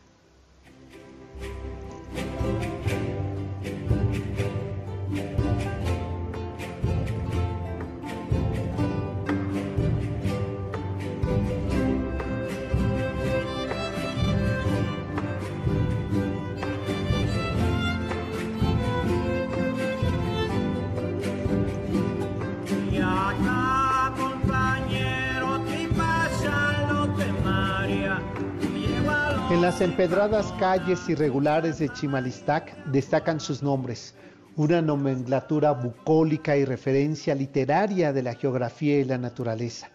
Las 29.65 29.81
empedradas 29.81 30.53
calles 30.61 31.09
irregulares 31.09 31.79
de 31.79 31.89
Chimalistac 31.89 32.77
destacan 32.85 33.41
sus 33.41 33.63
nombres, 33.63 34.15
una 34.57 34.83
nomenclatura 34.83 35.73
bucólica 35.73 36.55
y 36.55 36.67
referencia 36.67 37.35
literaria 37.35 38.13
de 38.13 38.23
la 38.23 38.35
geografía 38.35 39.01
y 39.01 39.05
la 39.05 39.17
naturaleza. 39.17 39.89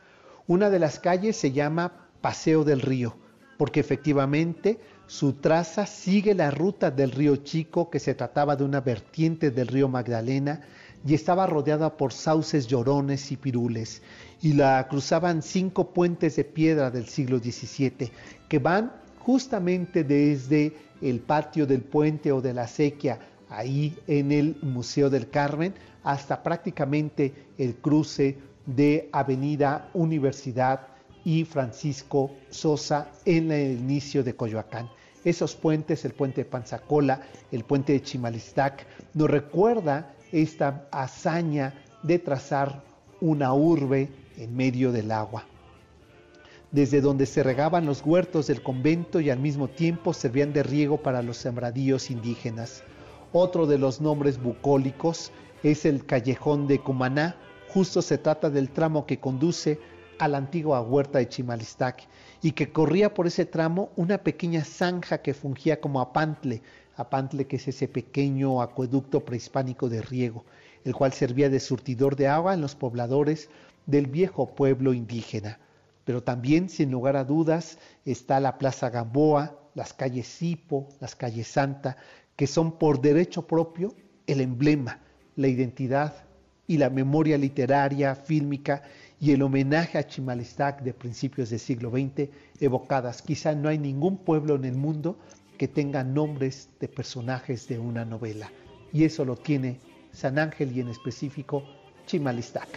Una 0.47 0.71
de 0.71 0.79
las 0.79 0.97
calles 0.97 1.37
se 1.37 1.51
llama 1.51 2.09
Paseo 2.19 2.63
del 2.63 2.81
Río, 2.81 3.15
porque 3.59 3.79
efectivamente 3.79 4.79
su 5.05 5.33
traza 5.33 5.85
sigue 5.85 6.33
la 6.33 6.49
ruta 6.49 6.89
del 6.89 7.11
río 7.11 7.35
Chico, 7.35 7.91
que 7.91 7.99
se 7.99 8.15
trataba 8.15 8.55
de 8.55 8.63
una 8.63 8.81
vertiente 8.81 9.51
del 9.51 9.67
río 9.67 9.87
Magdalena, 9.87 10.61
y 11.05 11.13
estaba 11.13 11.45
rodeada 11.45 11.95
por 11.95 12.11
sauces 12.11 12.65
llorones 12.65 13.31
y 13.31 13.37
pirules, 13.37 14.01
y 14.41 14.53
la 14.53 14.87
cruzaban 14.89 15.43
cinco 15.43 15.93
puentes 15.93 16.37
de 16.37 16.43
piedra 16.43 16.89
del 16.89 17.07
siglo 17.07 17.37
XVII, 17.37 18.11
que 18.47 18.57
van 18.57 19.07
justamente 19.19 20.03
desde 20.03 20.73
el 21.01 21.19
patio 21.19 21.65
del 21.65 21.81
puente 21.81 22.31
o 22.31 22.41
de 22.41 22.53
la 22.53 22.67
sequía, 22.67 23.19
ahí 23.49 23.97
en 24.07 24.31
el 24.31 24.57
Museo 24.61 25.09
del 25.09 25.29
Carmen, 25.29 25.73
hasta 26.03 26.41
prácticamente 26.41 27.33
el 27.57 27.75
cruce 27.75 28.37
de 28.65 29.09
Avenida 29.11 29.89
Universidad 29.93 30.87
y 31.25 31.45
Francisco 31.45 32.31
Sosa 32.49 33.11
en 33.25 33.51
el 33.51 33.77
inicio 33.79 34.23
de 34.23 34.35
Coyoacán. 34.35 34.89
Esos 35.23 35.55
puentes, 35.55 36.05
el 36.05 36.13
puente 36.13 36.43
de 36.43 36.49
Panzacola, 36.49 37.21
el 37.51 37.65
puente 37.65 37.93
de 37.93 38.01
Chimalistac, 38.01 38.85
nos 39.13 39.29
recuerda 39.29 40.13
esta 40.31 40.87
hazaña 40.91 41.73
de 42.03 42.19
trazar 42.19 42.81
una 43.19 43.53
urbe 43.53 44.09
en 44.37 44.55
medio 44.55 44.91
del 44.91 45.11
agua 45.11 45.45
desde 46.71 47.01
donde 47.01 47.25
se 47.25 47.41
regaban 47.41 47.85
los 47.85 48.05
huertos 48.05 48.47
del 48.47 48.61
convento 48.61 49.19
y 49.19 49.29
al 49.31 49.39
mismo 49.39 49.67
tiempo 49.67 50.13
servían 50.13 50.53
de 50.53 50.61
riego 50.61 50.97
para 50.97 51.23
los 51.23 51.37
sembradíos 51.37 52.11
indígenas. 52.11 52.83
Otro 53.33 53.65
de 53.65 53.79
los 53.79 54.01
nombres 54.01 54.41
bucólicos 54.41 55.31
es 55.63 55.85
el 55.85 56.05
callejón 56.05 56.67
de 56.67 56.79
Cumaná, 56.79 57.35
justo 57.69 58.01
se 58.01 58.17
trata 58.17 58.49
del 58.49 58.69
tramo 58.69 59.05
que 59.05 59.19
conduce 59.19 59.79
a 60.19 60.27
la 60.27 60.37
antigua 60.37 60.81
huerta 60.81 61.19
de 61.19 61.29
Chimalistac 61.29 62.07
y 62.41 62.51
que 62.51 62.71
corría 62.71 63.13
por 63.13 63.25
ese 63.25 63.45
tramo 63.45 63.89
una 63.95 64.19
pequeña 64.19 64.63
zanja 64.63 65.21
que 65.21 65.33
fungía 65.33 65.79
como 65.79 66.01
apantle, 66.01 66.61
apantle 66.97 67.47
que 67.47 67.55
es 67.55 67.67
ese 67.67 67.87
pequeño 67.87 68.61
acueducto 68.61 69.21
prehispánico 69.21 69.89
de 69.89 70.01
riego, 70.01 70.45
el 70.83 70.93
cual 70.93 71.13
servía 71.13 71.49
de 71.49 71.59
surtidor 71.59 72.15
de 72.15 72.27
agua 72.27 72.53
en 72.53 72.61
los 72.61 72.75
pobladores 72.75 73.49
del 73.85 74.07
viejo 74.07 74.53
pueblo 74.53 74.93
indígena 74.93 75.57
pero 76.09 76.23
también, 76.23 76.69
sin 76.69 76.89
lugar 76.89 77.15
a 77.15 77.23
dudas, 77.23 77.77
está 78.03 78.39
la 78.39 78.57
Plaza 78.57 78.89
Gamboa, 78.89 79.59
las 79.75 79.93
calles 79.93 80.25
Sipo, 80.25 80.89
las 80.99 81.15
calles 81.15 81.45
Santa, 81.45 81.97
que 82.35 82.47
son 82.47 82.79
por 82.79 82.99
derecho 82.99 83.45
propio 83.45 83.93
el 84.25 84.41
emblema, 84.41 85.01
la 85.35 85.49
identidad 85.49 86.15
y 86.65 86.77
la 86.79 86.89
memoria 86.89 87.37
literaria, 87.37 88.15
fílmica 88.15 88.81
y 89.19 89.33
el 89.33 89.43
homenaje 89.43 89.99
a 89.99 90.07
Chimalistac 90.07 90.81
de 90.81 90.95
principios 90.95 91.51
del 91.51 91.59
siglo 91.59 91.91
XX 91.91 92.27
evocadas. 92.59 93.21
Quizá 93.21 93.53
no 93.53 93.69
hay 93.69 93.77
ningún 93.77 94.17
pueblo 94.17 94.55
en 94.55 94.65
el 94.65 94.77
mundo 94.77 95.15
que 95.59 95.67
tenga 95.67 96.03
nombres 96.03 96.69
de 96.79 96.87
personajes 96.87 97.67
de 97.67 97.77
una 97.77 98.03
novela. 98.03 98.51
Y 98.91 99.03
eso 99.03 99.25
lo 99.25 99.35
tiene 99.35 99.77
San 100.11 100.39
Ángel 100.39 100.75
y 100.75 100.79
en 100.79 100.87
específico 100.87 101.63
Chimalistac. 102.07 102.67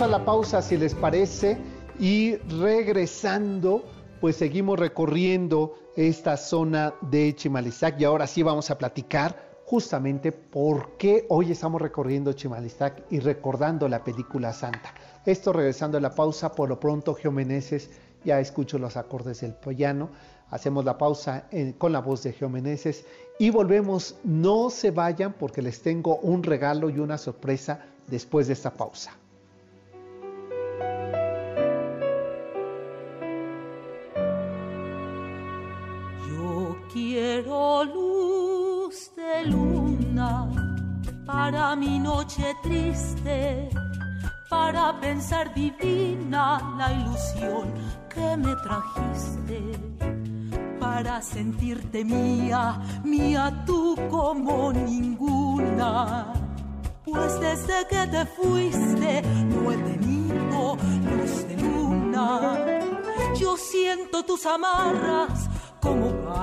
A 0.00 0.06
la 0.06 0.24
pausa 0.24 0.62
si 0.62 0.76
les 0.78 0.94
parece 0.94 1.58
y 1.98 2.34
regresando 2.36 3.84
pues 4.20 4.36
seguimos 4.36 4.78
recorriendo 4.78 5.74
esta 5.94 6.36
zona 6.38 6.94
de 7.02 7.34
Chimalizac 7.36 8.00
y 8.00 8.04
ahora 8.04 8.26
sí 8.26 8.42
vamos 8.42 8.70
a 8.70 8.78
platicar 8.78 9.60
justamente 9.66 10.32
por 10.32 10.96
qué 10.96 11.26
hoy 11.28 11.52
estamos 11.52 11.80
recorriendo 11.82 12.32
Chimalizac 12.32 13.04
y 13.10 13.20
recordando 13.20 13.88
la 13.88 14.02
película 14.02 14.52
Santa. 14.54 14.94
Esto 15.26 15.52
regresando 15.52 15.98
a 15.98 16.00
la 16.00 16.14
pausa, 16.14 16.52
por 16.52 16.68
lo 16.70 16.80
pronto 16.80 17.14
Geomeneses, 17.14 17.90
ya 18.24 18.40
escucho 18.40 18.78
los 18.78 18.96
acordes 18.96 19.42
del 19.42 19.52
piano, 19.54 20.08
hacemos 20.50 20.84
la 20.84 20.96
pausa 20.98 21.46
en- 21.50 21.74
con 21.74 21.92
la 21.92 22.00
voz 22.00 22.22
de 22.22 22.32
Geomeneses 22.32 23.04
y 23.38 23.50
volvemos, 23.50 24.16
no 24.24 24.70
se 24.70 24.90
vayan 24.90 25.34
porque 25.34 25.62
les 25.62 25.82
tengo 25.82 26.16
un 26.16 26.42
regalo 26.42 26.88
y 26.90 26.98
una 26.98 27.18
sorpresa 27.18 27.84
después 28.08 28.46
de 28.48 28.54
esta 28.54 28.72
pausa. 28.72 29.12
Quiero 37.30 37.84
luz 37.84 39.12
de 39.14 39.44
luna 39.46 40.48
para 41.24 41.76
mi 41.76 41.98
noche 42.00 42.56
triste, 42.60 43.70
para 44.48 44.98
pensar 45.00 45.54
divina 45.54 46.74
la 46.76 46.92
ilusión 46.92 47.72
que 48.12 48.36
me 48.36 48.52
trajiste, 48.66 49.60
para 50.80 51.22
sentirte 51.22 52.04
mía, 52.04 52.80
mía 53.04 53.62
tú 53.64 53.96
como 54.10 54.72
ninguna. 54.72 56.32
Pues 57.04 57.40
desde 57.40 57.86
que 57.90 58.06
te 58.08 58.26
fuiste 58.26 59.22
no 59.52 59.70
he 59.70 59.76
tenido 59.76 60.76
luz 61.08 61.46
de 61.48 61.56
luna. 61.62 62.26
Yo 63.38 63.56
siento 63.56 64.24
tus 64.24 64.44
amarras 64.46 65.48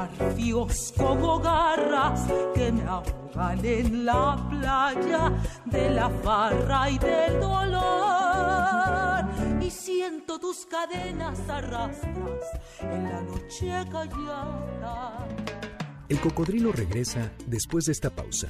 como 0.08 0.18
garfios, 0.18 0.94
como 0.98 1.40
garras 1.40 2.28
que 2.54 2.72
me 2.72 2.84
ahogan 2.84 3.66
en 3.66 4.06
la 4.06 4.48
playa 4.50 5.44
de 5.66 5.90
la 5.92 6.10
farra 6.10 6.90
y 6.90 6.98
del 6.98 7.40
dolor. 7.40 9.26
Y 9.62 9.70
siento 9.70 10.40
tus 10.40 10.66
cadenas 10.66 11.40
arrastras 11.50 12.46
en 12.82 13.04
la 13.04 13.22
noche 13.22 13.68
callada. 13.92 15.28
El 16.10 16.20
cocodrilo 16.22 16.72
regresa 16.72 17.32
después 17.46 17.86
de 17.86 17.92
esta 17.92 18.10
pausa. 18.10 18.48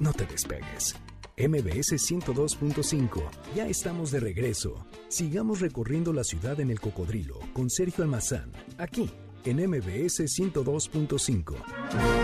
No 0.00 0.12
te 0.12 0.26
despegues. 0.26 0.94
MBS 1.36 1.94
102.5. 1.94 3.22
Ya 3.56 3.66
estamos 3.66 4.10
de 4.10 4.20
regreso. 4.20 4.86
Sigamos 5.08 5.60
recorriendo 5.60 6.12
la 6.12 6.22
ciudad 6.22 6.60
en 6.60 6.70
el 6.70 6.80
cocodrilo 6.80 7.40
con 7.52 7.70
Sergio 7.70 8.04
Almazán, 8.04 8.52
aquí 8.78 9.10
en 9.44 9.68
MBS 9.68 10.20
102.5. 10.20 12.19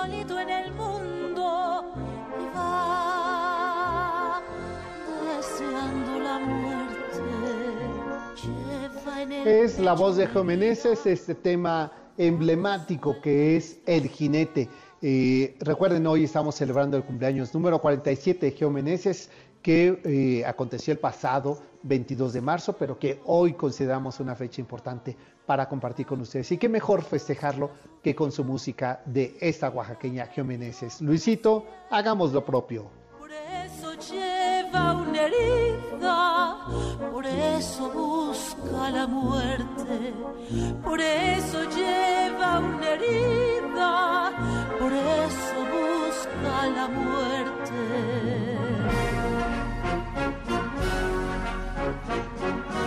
solito 0.00 0.40
en 0.40 0.48
el 0.48 0.72
mundo 0.72 1.92
y 2.40 2.56
va 2.56 4.42
deseando 5.36 6.18
la 6.20 6.38
muerte. 6.38 7.20
Lleva 8.42 9.22
en 9.22 9.32
el 9.32 9.46
Es 9.46 9.78
la 9.78 9.92
voz 9.92 10.16
de 10.16 10.24
pecho 10.24 10.32
Geomeneses, 10.34 11.04
este 11.04 11.34
tema 11.34 11.92
emblemático 12.16 13.20
que 13.20 13.56
es 13.56 13.78
el 13.86 14.08
jinete. 14.08 14.70
Eh, 15.02 15.56
recuerden, 15.60 16.06
hoy 16.06 16.24
estamos 16.24 16.54
celebrando 16.54 16.96
el 16.96 17.04
cumpleaños 17.04 17.52
número 17.52 17.78
47 17.78 18.46
de 18.46 18.52
Geomeneses, 18.52 19.28
que 19.62 20.00
eh, 20.04 20.46
aconteció 20.46 20.92
el 20.92 20.98
pasado 20.98 21.58
22 21.82 22.32
de 22.32 22.40
marzo, 22.40 22.74
pero 22.74 22.98
que 22.98 23.20
hoy 23.26 23.52
consideramos 23.52 24.18
una 24.20 24.34
fecha 24.34 24.60
importante 24.62 25.16
para 25.50 25.68
compartir 25.68 26.06
con 26.06 26.20
ustedes. 26.20 26.52
Y 26.52 26.58
qué 26.58 26.68
mejor 26.68 27.02
festejarlo 27.02 27.72
que 28.04 28.14
con 28.14 28.30
su 28.30 28.44
música 28.44 29.02
de 29.04 29.36
esta 29.40 29.68
oaxaqueña 29.68 30.26
Geomeneses. 30.26 31.00
Luisito, 31.00 31.66
hagamos 31.90 32.32
lo 32.32 32.44
propio. 32.44 32.88
Por 33.18 33.32
eso 33.32 33.92
lleva 33.94 34.94
una 34.94 35.22
herida, 35.26 36.66
por 37.10 37.26
eso 37.26 37.90
busca 37.90 38.90
la 38.90 39.08
muerte, 39.08 40.14
por 40.84 41.00
eso 41.00 41.58
lleva 41.68 42.60
una 42.60 42.88
herida, 42.88 44.32
por 44.78 44.92
eso 44.92 45.56
busca 45.74 46.66
la 46.76 46.86
muerte. 46.86 48.19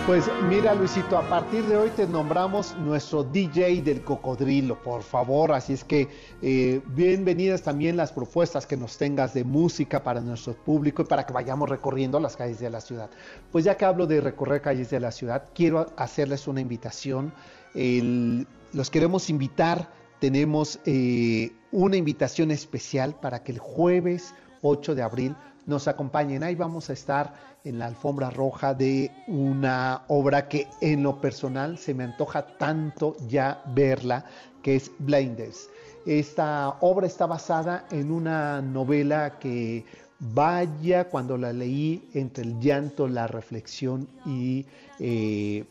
Pues 0.06 0.26
mira 0.50 0.74
Luisito, 0.74 1.16
a 1.16 1.26
partir 1.30 1.64
de 1.64 1.78
hoy 1.78 1.88
te 1.88 2.06
nombramos 2.06 2.76
nuestro 2.76 3.24
DJ 3.24 3.80
del 3.80 4.02
cocodrilo, 4.02 4.82
por 4.82 5.02
favor. 5.02 5.52
Así 5.52 5.72
es 5.72 5.82
que 5.82 6.08
eh, 6.42 6.82
bienvenidas 6.88 7.62
también 7.62 7.96
las 7.96 8.12
propuestas 8.12 8.66
que 8.66 8.76
nos 8.76 8.98
tengas 8.98 9.32
de 9.32 9.44
música 9.44 10.02
para 10.02 10.20
nuestro 10.20 10.52
público 10.52 11.00
y 11.00 11.04
para 11.06 11.24
que 11.24 11.32
vayamos 11.32 11.70
recorriendo 11.70 12.20
las 12.20 12.36
calles 12.36 12.60
de 12.60 12.68
la 12.68 12.82
ciudad. 12.82 13.08
Pues 13.50 13.64
ya 13.64 13.78
que 13.78 13.86
hablo 13.86 14.06
de 14.06 14.20
recorrer 14.20 14.60
calles 14.60 14.90
de 14.90 15.00
la 15.00 15.10
ciudad, 15.10 15.44
quiero 15.54 15.86
hacerles 15.96 16.46
una 16.48 16.60
invitación. 16.60 17.32
El- 17.74 18.46
los 18.74 18.90
queremos 18.90 19.30
invitar, 19.30 19.88
tenemos 20.18 20.80
eh, 20.84 21.50
una 21.72 21.96
invitación 21.96 22.50
especial 22.50 23.14
para 23.14 23.42
que 23.42 23.52
el 23.52 23.58
jueves 23.58 24.34
8 24.60 24.94
de 24.94 25.02
abril 25.02 25.34
nos 25.64 25.88
acompañen. 25.88 26.42
Ahí 26.42 26.56
vamos 26.56 26.90
a 26.90 26.92
estar 26.92 27.53
en 27.64 27.78
la 27.78 27.86
alfombra 27.86 28.30
roja 28.30 28.74
de 28.74 29.10
una 29.26 30.02
obra 30.08 30.48
que 30.48 30.68
en 30.80 31.02
lo 31.02 31.20
personal 31.20 31.78
se 31.78 31.94
me 31.94 32.04
antoja 32.04 32.46
tanto 32.58 33.16
ya 33.26 33.62
verla, 33.74 34.24
que 34.62 34.76
es 34.76 34.90
Blinders. 34.98 35.68
Esta 36.06 36.76
obra 36.80 37.06
está 37.06 37.26
basada 37.26 37.86
en 37.90 38.10
una 38.10 38.60
novela 38.60 39.38
que 39.38 39.84
vaya 40.20 41.08
cuando 41.08 41.36
la 41.38 41.52
leí 41.52 42.10
entre 42.12 42.44
el 42.44 42.60
llanto, 42.60 43.08
la 43.08 43.26
reflexión 43.26 44.08
y 44.26 44.66
eh, 45.00 45.64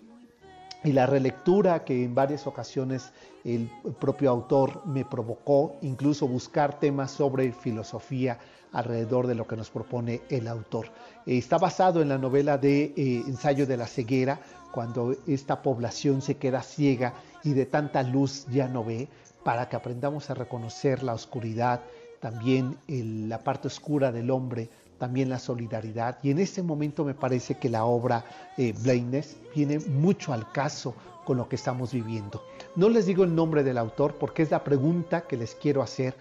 y 0.83 0.91
la 0.91 1.05
relectura 1.05 1.83
que 1.83 2.03
en 2.03 2.13
varias 2.13 2.45
ocasiones 2.47 3.11
el 3.43 3.69
propio 3.99 4.29
autor 4.29 4.85
me 4.85 5.05
provocó, 5.05 5.75
incluso 5.81 6.27
buscar 6.27 6.79
temas 6.79 7.11
sobre 7.11 7.51
filosofía 7.51 8.39
alrededor 8.71 9.27
de 9.27 9.35
lo 9.35 9.47
que 9.47 9.55
nos 9.55 9.69
propone 9.69 10.21
el 10.29 10.47
autor. 10.47 10.87
Eh, 11.25 11.37
Está 11.37 11.57
basado 11.57 12.01
en 12.01 12.09
la 12.09 12.17
novela 12.17 12.57
de 12.57 12.93
eh, 12.97 13.23
Ensayo 13.27 13.65
de 13.65 13.77
la 13.77 13.87
ceguera, 13.87 14.39
cuando 14.71 15.15
esta 15.27 15.61
población 15.61 16.21
se 16.21 16.37
queda 16.37 16.63
ciega 16.63 17.13
y 17.43 17.53
de 17.53 17.65
tanta 17.65 18.01
luz 18.01 18.47
ya 18.51 18.67
no 18.67 18.83
ve, 18.83 19.07
para 19.43 19.69
que 19.69 19.75
aprendamos 19.75 20.29
a 20.29 20.33
reconocer 20.33 21.03
la 21.03 21.13
oscuridad, 21.13 21.81
también 22.19 22.77
la 22.87 23.39
parte 23.39 23.67
oscura 23.67 24.11
del 24.11 24.31
hombre, 24.31 24.69
también 24.97 25.29
la 25.29 25.39
solidaridad. 25.39 26.19
Y 26.23 26.31
en 26.31 26.39
este 26.39 26.63
momento 26.63 27.03
me 27.03 27.13
parece 27.13 27.55
que 27.55 27.69
la 27.69 27.85
obra 27.85 28.25
eh, 28.57 28.73
Blindness 28.81 29.37
viene 29.55 29.79
mucho 29.79 30.33
al 30.33 30.51
caso 30.51 30.95
con 31.25 31.37
lo 31.37 31.47
que 31.47 31.55
estamos 31.55 31.93
viviendo. 31.93 32.43
No 32.75 32.89
les 32.89 33.05
digo 33.05 33.23
el 33.23 33.35
nombre 33.35 33.63
del 33.63 33.77
autor 33.77 34.15
porque 34.15 34.43
es 34.43 34.51
la 34.51 34.63
pregunta 34.63 35.21
que 35.21 35.37
les 35.37 35.55
quiero 35.55 35.81
hacer. 35.81 36.15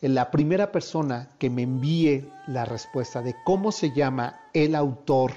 La 0.00 0.30
primera 0.30 0.70
persona 0.70 1.30
que 1.38 1.50
me 1.50 1.62
envíe 1.62 2.30
la 2.46 2.64
respuesta 2.64 3.20
de 3.20 3.34
cómo 3.44 3.72
se 3.72 3.92
llama 3.92 4.40
el 4.52 4.74
autor 4.74 5.32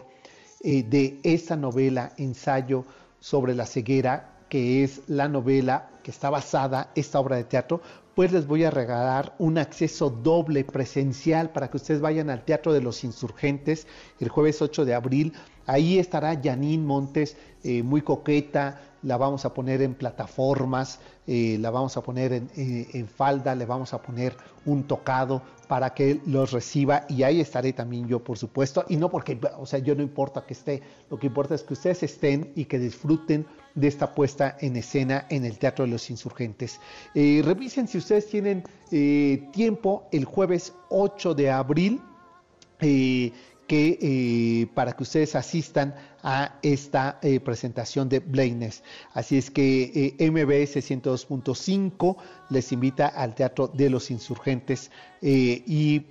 eh, 0.63 0.83
de 0.83 1.19
esta 1.23 1.55
novela, 1.55 2.13
ensayo 2.17 2.85
sobre 3.19 3.55
la 3.55 3.65
ceguera, 3.65 4.31
que 4.49 4.83
es 4.83 5.01
la 5.07 5.27
novela 5.27 5.89
que 6.03 6.11
está 6.11 6.29
basada 6.29 6.91
esta 6.93 7.19
obra 7.19 7.37
de 7.37 7.45
teatro, 7.45 7.81
pues 8.15 8.31
les 8.31 8.47
voy 8.47 8.63
a 8.63 8.71
regalar 8.71 9.35
un 9.39 9.57
acceso 9.57 10.09
doble 10.09 10.63
presencial 10.63 11.51
para 11.51 11.69
que 11.69 11.77
ustedes 11.77 12.01
vayan 12.01 12.29
al 12.29 12.43
Teatro 12.43 12.73
de 12.73 12.81
los 12.81 13.03
Insurgentes 13.03 13.87
el 14.19 14.29
jueves 14.29 14.61
8 14.61 14.85
de 14.85 14.93
abril. 14.93 15.33
Ahí 15.65 15.99
estará 15.99 16.39
Janine 16.41 16.83
Montes, 16.83 17.37
eh, 17.63 17.83
muy 17.83 18.01
coqueta, 18.01 18.81
la 19.03 19.17
vamos 19.17 19.45
a 19.45 19.53
poner 19.53 19.81
en 19.81 19.93
plataformas, 19.93 20.99
eh, 21.27 21.57
la 21.59 21.69
vamos 21.69 21.95
a 21.97 22.01
poner 22.01 22.33
en, 22.33 22.49
eh, 22.55 22.87
en, 22.93 23.07
falda, 23.07 23.55
le 23.55 23.65
vamos 23.65 23.93
a 23.93 24.01
poner 24.01 24.35
un 24.65 24.83
tocado 24.83 25.41
para 25.67 25.93
que 25.93 26.19
los 26.25 26.51
reciba 26.51 27.05
y 27.07 27.23
ahí 27.23 27.39
estaré 27.39 27.73
también 27.73 28.07
yo, 28.07 28.19
por 28.23 28.37
supuesto, 28.37 28.85
y 28.89 28.97
no 28.97 29.09
porque, 29.09 29.39
o 29.57 29.65
sea, 29.65 29.79
yo 29.79 29.95
no 29.95 30.03
importa 30.03 30.45
que 30.45 30.53
esté, 30.53 30.81
lo 31.09 31.17
que 31.17 31.27
importa 31.27 31.55
es 31.55 31.63
que 31.63 31.73
ustedes 31.73 32.03
estén 32.03 32.51
y 32.55 32.65
que 32.65 32.77
disfruten 32.77 33.45
de 33.75 33.87
esta 33.87 34.13
puesta 34.13 34.57
en 34.59 34.75
escena 34.75 35.25
en 35.29 35.45
el 35.45 35.57
Teatro 35.57 35.85
de 35.85 35.91
los 35.91 36.09
Insurgentes. 36.09 36.79
Eh, 37.15 37.41
revisen 37.43 37.87
si 37.87 37.97
ustedes 37.97 38.27
tienen 38.27 38.63
eh, 38.91 39.47
tiempo 39.51 40.07
el 40.11 40.25
jueves 40.25 40.73
8 40.89 41.33
de 41.33 41.51
abril. 41.51 42.01
Eh, 42.79 43.31
que 43.67 44.67
para 44.73 44.91
que 44.91 45.03
ustedes 45.03 45.33
asistan 45.33 45.95
a 46.23 46.59
esta 46.61 47.21
presentación 47.45 48.09
de 48.09 48.19
Blaines. 48.19 48.83
Así 49.13 49.37
es 49.37 49.49
que 49.49 50.13
MBS 50.19 50.75
102.5 50.75 52.17
les 52.49 52.69
invita 52.73 53.07
al 53.07 53.33
Teatro 53.33 53.69
de 53.69 53.89
los 53.89 54.11
Insurgentes 54.11 54.91
y, 55.21 56.05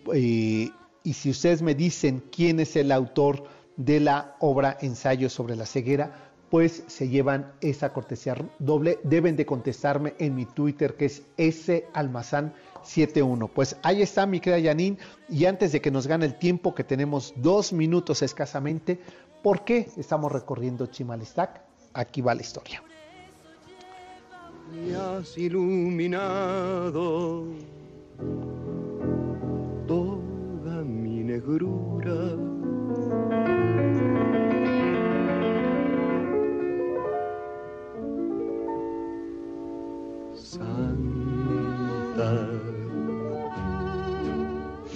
y 1.05 1.13
si 1.13 1.29
ustedes 1.29 1.61
me 1.61 1.75
dicen 1.75 2.23
quién 2.33 2.61
es 2.61 2.77
el 2.77 2.91
autor 2.93 3.45
de 3.77 4.01
la 4.01 4.37
obra 4.41 4.79
Ensayo 4.81 5.29
sobre 5.29 5.55
la 5.55 5.67
ceguera, 5.67 6.30
pues 6.51 6.83
se 6.89 7.09
llevan 7.09 7.53
esa 7.61 7.93
cortesía 7.93 8.35
doble. 8.59 8.99
Deben 9.05 9.37
de 9.37 9.47
contestarme 9.47 10.15
en 10.19 10.35
mi 10.35 10.47
Twitter 10.47 10.97
que 10.97 11.07
es 11.07 11.23
S 11.37 11.87
Almazán 11.93 12.53
71. 12.83 13.49
Pues 13.49 13.77
ahí 13.83 14.03
está 14.03 14.27
mi 14.27 14.41
querida 14.41 14.59
Yanin. 14.59 14.99
Y 15.29 15.45
antes 15.45 15.73
de 15.73 15.81
que 15.81 15.91
nos 15.91 16.07
gane 16.07 16.27
el 16.27 16.39
tiempo, 16.39 16.75
que 16.75 16.85
tenemos 16.85 17.35
dos 17.37 17.73
minutos 17.73 18.23
escasamente, 18.23 19.01
¿por 19.43 19.65
qué 19.65 19.89
estamos 19.97 20.33
recorriendo 20.33 20.87
Chimalistac? 20.87 21.63
Aquí 21.95 22.21
va 22.21 22.35
la 22.35 22.43
historia. 22.43 22.83
Me 24.73 24.95
has 24.95 25.37
iluminado 25.37 27.45
toda 29.87 30.85
mi 30.85 31.25
negrura. 31.25 32.50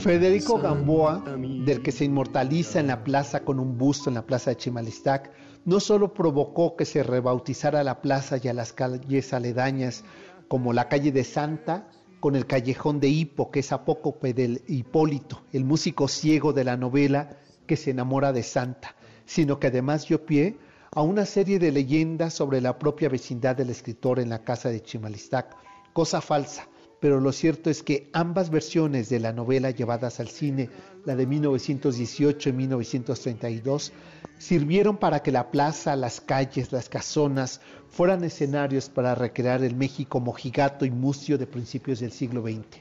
Federico 0.04 0.58
Gamboa, 0.58 1.24
del 1.64 1.80
que 1.80 1.90
se 1.90 2.04
inmortaliza 2.04 2.78
en 2.78 2.88
la 2.88 3.02
plaza 3.04 3.40
con 3.40 3.58
un 3.58 3.78
busto 3.78 4.10
en 4.10 4.14
la 4.16 4.26
plaza 4.26 4.50
de 4.50 4.56
Chimalistac, 4.56 5.30
no 5.64 5.80
solo 5.80 6.12
provocó 6.12 6.76
que 6.76 6.84
se 6.84 7.02
rebautizara 7.02 7.82
la 7.82 8.02
plaza 8.02 8.36
y 8.42 8.48
a 8.48 8.52
las 8.52 8.74
calles 8.74 9.32
aledañas, 9.32 10.04
como 10.46 10.74
la 10.74 10.88
calle 10.88 11.10
de 11.10 11.24
Santa, 11.24 11.88
con 12.20 12.36
el 12.36 12.46
callejón 12.46 13.00
de 13.00 13.08
Hipo, 13.08 13.50
que 13.50 13.60
es 13.60 13.72
apócope 13.72 14.34
del 14.34 14.62
Hipólito, 14.68 15.42
el 15.52 15.64
músico 15.64 16.06
ciego 16.06 16.52
de 16.52 16.64
la 16.64 16.76
novela 16.76 17.38
que 17.66 17.76
se 17.76 17.90
enamora 17.90 18.32
de 18.32 18.42
Santa, 18.42 18.94
sino 19.24 19.58
que 19.58 19.68
además 19.68 20.06
dio 20.06 20.26
pie 20.26 20.58
a 20.92 21.02
una 21.02 21.24
serie 21.24 21.58
de 21.58 21.72
leyendas 21.72 22.34
sobre 22.34 22.60
la 22.60 22.78
propia 22.78 23.08
vecindad 23.08 23.56
del 23.56 23.70
escritor 23.70 24.20
en 24.20 24.28
la 24.28 24.44
casa 24.44 24.68
de 24.68 24.82
Chimalistac, 24.82 25.56
cosa 25.92 26.20
falsa, 26.20 26.68
pero 27.04 27.20
lo 27.20 27.32
cierto 27.32 27.68
es 27.68 27.82
que 27.82 28.08
ambas 28.14 28.48
versiones 28.48 29.10
de 29.10 29.20
la 29.20 29.34
novela 29.34 29.70
llevadas 29.70 30.20
al 30.20 30.28
cine, 30.28 30.70
la 31.04 31.14
de 31.14 31.26
1918 31.26 32.48
y 32.48 32.52
1932, 32.54 33.92
sirvieron 34.38 34.96
para 34.96 35.22
que 35.22 35.30
la 35.30 35.50
plaza, 35.50 35.96
las 35.96 36.22
calles, 36.22 36.72
las 36.72 36.88
casonas 36.88 37.60
fueran 37.90 38.24
escenarios 38.24 38.88
para 38.88 39.14
recrear 39.14 39.62
el 39.62 39.76
México 39.76 40.18
mojigato 40.18 40.86
y 40.86 40.90
mucio 40.90 41.36
de 41.36 41.46
principios 41.46 42.00
del 42.00 42.10
siglo 42.10 42.40
XX. 42.40 42.78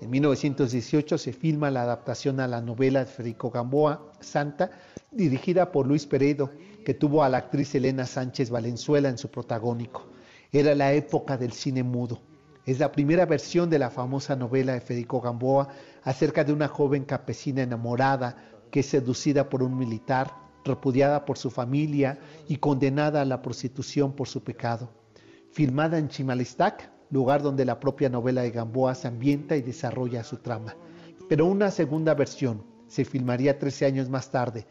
En 0.00 0.08
1918 0.08 1.18
se 1.18 1.32
filma 1.32 1.68
la 1.72 1.82
adaptación 1.82 2.38
a 2.38 2.46
la 2.46 2.60
novela 2.60 3.00
de 3.00 3.06
Federico 3.06 3.50
Gamboa, 3.50 4.12
Santa, 4.20 4.70
dirigida 5.10 5.72
por 5.72 5.88
Luis 5.88 6.06
Peredo, 6.06 6.52
que 6.84 6.94
tuvo 6.94 7.24
a 7.24 7.28
la 7.28 7.38
actriz 7.38 7.74
Elena 7.74 8.06
Sánchez 8.06 8.50
Valenzuela 8.50 9.08
en 9.08 9.18
su 9.18 9.32
protagónico. 9.32 10.06
Era 10.52 10.76
la 10.76 10.92
época 10.92 11.36
del 11.36 11.50
cine 11.50 11.82
mudo. 11.82 12.20
Es 12.66 12.78
la 12.78 12.92
primera 12.92 13.26
versión 13.26 13.68
de 13.68 13.78
la 13.78 13.90
famosa 13.90 14.36
novela 14.36 14.72
de 14.72 14.80
Federico 14.80 15.20
Gamboa 15.20 15.68
acerca 16.02 16.44
de 16.44 16.52
una 16.52 16.66
joven 16.66 17.04
campesina 17.04 17.62
enamorada 17.62 18.36
que 18.70 18.80
es 18.80 18.86
seducida 18.86 19.50
por 19.50 19.62
un 19.62 19.76
militar, 19.76 20.34
repudiada 20.64 21.26
por 21.26 21.36
su 21.36 21.50
familia 21.50 22.18
y 22.48 22.56
condenada 22.56 23.20
a 23.20 23.26
la 23.26 23.42
prostitución 23.42 24.14
por 24.14 24.28
su 24.28 24.42
pecado. 24.42 24.88
Filmada 25.52 25.98
en 25.98 26.08
Chimalistac, 26.08 26.90
lugar 27.10 27.42
donde 27.42 27.66
la 27.66 27.78
propia 27.78 28.08
novela 28.08 28.40
de 28.40 28.50
Gamboa 28.50 28.94
se 28.94 29.08
ambienta 29.08 29.56
y 29.56 29.62
desarrolla 29.62 30.24
su 30.24 30.38
trama. 30.38 30.74
Pero 31.28 31.44
una 31.44 31.70
segunda 31.70 32.14
versión 32.14 32.64
se 32.88 33.04
filmaría 33.04 33.58
13 33.58 33.86
años 33.86 34.08
más 34.08 34.30
tarde, 34.30 34.66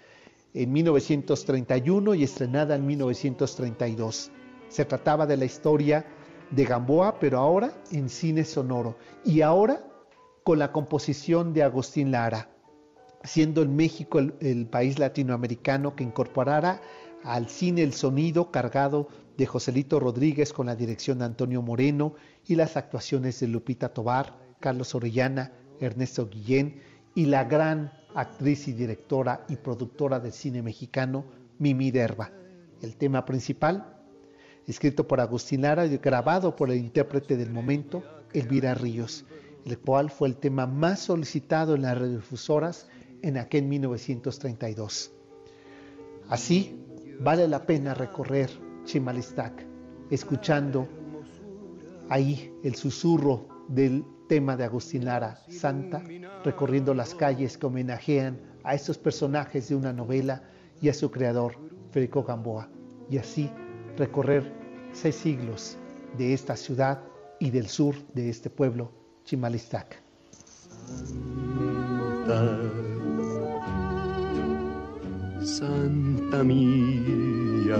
en 0.55 0.71
1931 0.71 2.15
y 2.15 2.23
estrenada 2.23 2.75
en 2.75 2.85
1932. 2.87 4.31
Se 4.69 4.85
trataba 4.85 5.27
de 5.27 5.37
la 5.37 5.45
historia 5.45 6.05
de 6.51 6.65
Gamboa, 6.65 7.19
pero 7.19 7.39
ahora 7.39 7.73
en 7.91 8.09
cine 8.09 8.43
sonoro 8.43 8.97
y 9.25 9.41
ahora 9.41 9.81
con 10.43 10.59
la 10.59 10.71
composición 10.71 11.53
de 11.53 11.63
Agustín 11.63 12.11
Lara, 12.11 12.49
siendo 13.23 13.61
el 13.61 13.69
México 13.69 14.19
el, 14.19 14.67
país 14.67 14.99
latinoamericano 14.99 15.95
que 15.95 16.03
incorporara 16.03 16.81
al 17.23 17.47
cine 17.47 17.83
el 17.83 17.93
sonido 17.93 18.51
cargado 18.51 19.07
de 19.37 19.45
Joselito 19.45 19.99
Rodríguez 19.99 20.51
con 20.51 20.65
la 20.67 20.75
dirección 20.75 21.19
de 21.19 21.25
Antonio 21.25 21.61
Moreno 21.61 22.15
y 22.45 22.55
las 22.55 22.75
actuaciones 22.75 23.39
de 23.39 23.47
Lupita 23.47 23.93
Tobar, 23.93 24.37
Carlos 24.59 24.93
Orellana, 24.93 25.53
Ernesto 25.79 26.27
Guillén 26.29 26.81
y 27.15 27.25
la 27.25 27.45
gran 27.45 27.93
actriz 28.15 28.67
y 28.67 28.73
directora 28.73 29.45
y 29.47 29.55
productora 29.55 30.19
del 30.19 30.33
cine 30.33 30.61
mexicano, 30.61 31.25
Mimi 31.59 31.91
Derba. 31.91 32.31
El 32.81 32.97
tema 32.97 33.25
principal, 33.25 34.02
escrito 34.67 35.07
por 35.07 35.19
Agustín 35.19 35.61
Lara 35.61 35.85
y 35.85 35.97
grabado 35.97 36.55
por 36.55 36.71
el 36.71 36.77
intérprete 36.77 37.37
del 37.37 37.51
momento, 37.51 38.03
Elvira 38.33 38.73
Ríos, 38.73 39.25
el 39.65 39.77
cual 39.77 40.09
fue 40.09 40.29
el 40.29 40.37
tema 40.37 40.67
más 40.67 40.99
solicitado 40.99 41.75
en 41.75 41.83
las 41.83 41.97
radiodifusoras 41.97 42.87
en 43.21 43.37
aquel 43.37 43.63
1932. 43.65 45.11
Así, 46.29 46.79
vale 47.19 47.47
la 47.47 47.65
pena 47.65 47.93
recorrer 47.93 48.49
Chimalistac, 48.85 49.65
escuchando 50.09 50.87
ahí 52.09 52.53
el 52.63 52.75
susurro 52.75 53.47
del 53.67 54.05
tema 54.27 54.55
de 54.55 54.63
Agustín 54.63 55.05
Lara, 55.05 55.39
Santa, 55.49 56.03
recorriendo 56.43 56.93
las 56.93 57.15
calles 57.15 57.57
que 57.57 57.65
homenajean 57.65 58.39
a 58.63 58.75
estos 58.75 58.97
personajes 58.97 59.69
de 59.69 59.75
una 59.75 59.93
novela 59.93 60.43
y 60.81 60.89
a 60.89 60.93
su 60.93 61.11
creador, 61.11 61.55
Federico 61.91 62.23
Gamboa, 62.23 62.69
y 63.09 63.17
así 63.17 63.49
recorrer 63.97 64.51
seis 64.91 65.15
siglos 65.15 65.77
de 66.17 66.33
esta 66.33 66.55
ciudad 66.55 67.01
y 67.39 67.49
del 67.51 67.67
sur 67.67 67.95
de 68.13 68.29
este 68.29 68.49
pueblo, 68.49 68.91
Chimalistac. 69.25 70.01
Santa, 70.87 72.59
Santa 75.41 76.43
mía, 76.43 77.77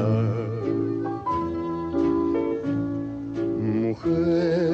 mujer 3.60 4.74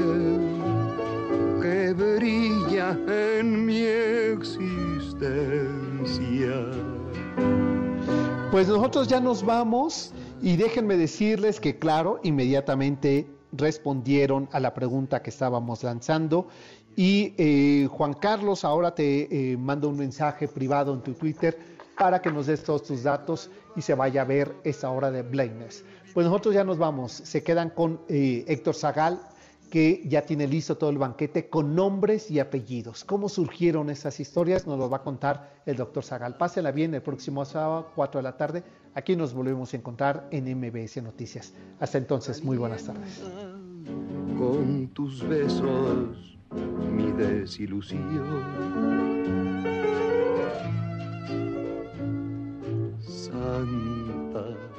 que 1.62 1.94
brilla 1.94 2.98
en 3.08 3.66
mi 3.66 3.82
existencia. 3.82 4.70
Pues 8.52 8.68
nosotros 8.68 9.08
ya 9.08 9.20
nos 9.20 9.46
vamos. 9.46 10.14
Y 10.42 10.56
déjenme 10.56 10.96
decirles 10.98 11.60
que, 11.60 11.78
claro, 11.78 12.20
inmediatamente 12.24 13.28
respondieron 13.52 14.48
a 14.52 14.60
la 14.60 14.74
pregunta 14.74 15.22
que 15.22 15.30
estábamos 15.30 15.84
lanzando. 15.84 16.48
Y 16.96 17.34
eh, 17.38 17.88
Juan 17.92 18.14
Carlos, 18.14 18.64
ahora 18.64 18.94
te 18.96 19.52
eh, 19.52 19.58
mando 19.58 19.90
un 19.90 19.98
mensaje 19.98 20.48
privado 20.48 20.94
en 20.94 21.02
tu 21.02 21.14
Twitter 21.14 21.58
para 21.98 22.22
que 22.22 22.32
nos 22.32 22.48
des 22.48 22.64
todos 22.64 22.84
tus 22.84 23.04
datos 23.04 23.50
y 23.76 23.82
se 23.82 23.94
vaya 23.94 24.22
a 24.22 24.26
ver 24.26 24.56
esa 24.64 24.90
hora 24.90 25.12
de 25.12 25.22
Blindness. 25.22 25.84
Pues 26.14 26.26
nosotros 26.26 26.56
ya 26.56 26.64
nos 26.64 26.78
vamos. 26.78 27.12
Se 27.12 27.44
quedan 27.44 27.70
con 27.70 28.00
eh, 28.08 28.46
Héctor 28.48 28.76
Zagal 28.76 29.20
que 29.70 30.02
ya 30.06 30.26
tiene 30.26 30.48
listo 30.48 30.78
todo 30.78 30.90
el 30.90 30.98
banquete 30.98 31.50
con 31.50 31.76
nombres 31.76 32.32
y 32.32 32.40
apellidos. 32.40 33.04
¿Cómo 33.04 33.30
surgieron 33.30 33.90
esas 33.90 34.20
historias? 34.20 34.66
Nos 34.66 34.80
lo 34.80 34.90
va 34.90 34.98
a 34.98 35.04
contar 35.04 35.62
el 35.66 35.78
doctor 35.78 36.04
Zagal. 36.04 36.38
Pásela 36.38 36.72
bien 36.72 36.94
el 36.96 37.02
próximo 37.02 37.46
sábado, 37.46 37.92
4 37.96 38.20
de 38.20 38.24
la 38.24 38.38
tarde. 38.38 38.64
Aquí 38.96 39.16
nos 39.16 39.34
volvemos 39.34 39.74
a 39.74 39.78
encontrar 39.78 40.28
en 40.32 40.46
MBS 40.58 41.02
Noticias. 41.04 41.54
Hasta 41.80 41.98
entonces, 41.98 42.44
muy 42.44 42.58
buenas 42.58 42.84
tardes. 42.84 43.22
Con 44.38 44.88
tus 44.94 45.28
besos, 45.28 46.38
mi 46.96 47.12
desilusión. 47.12 48.44
Santa. 53.00 54.79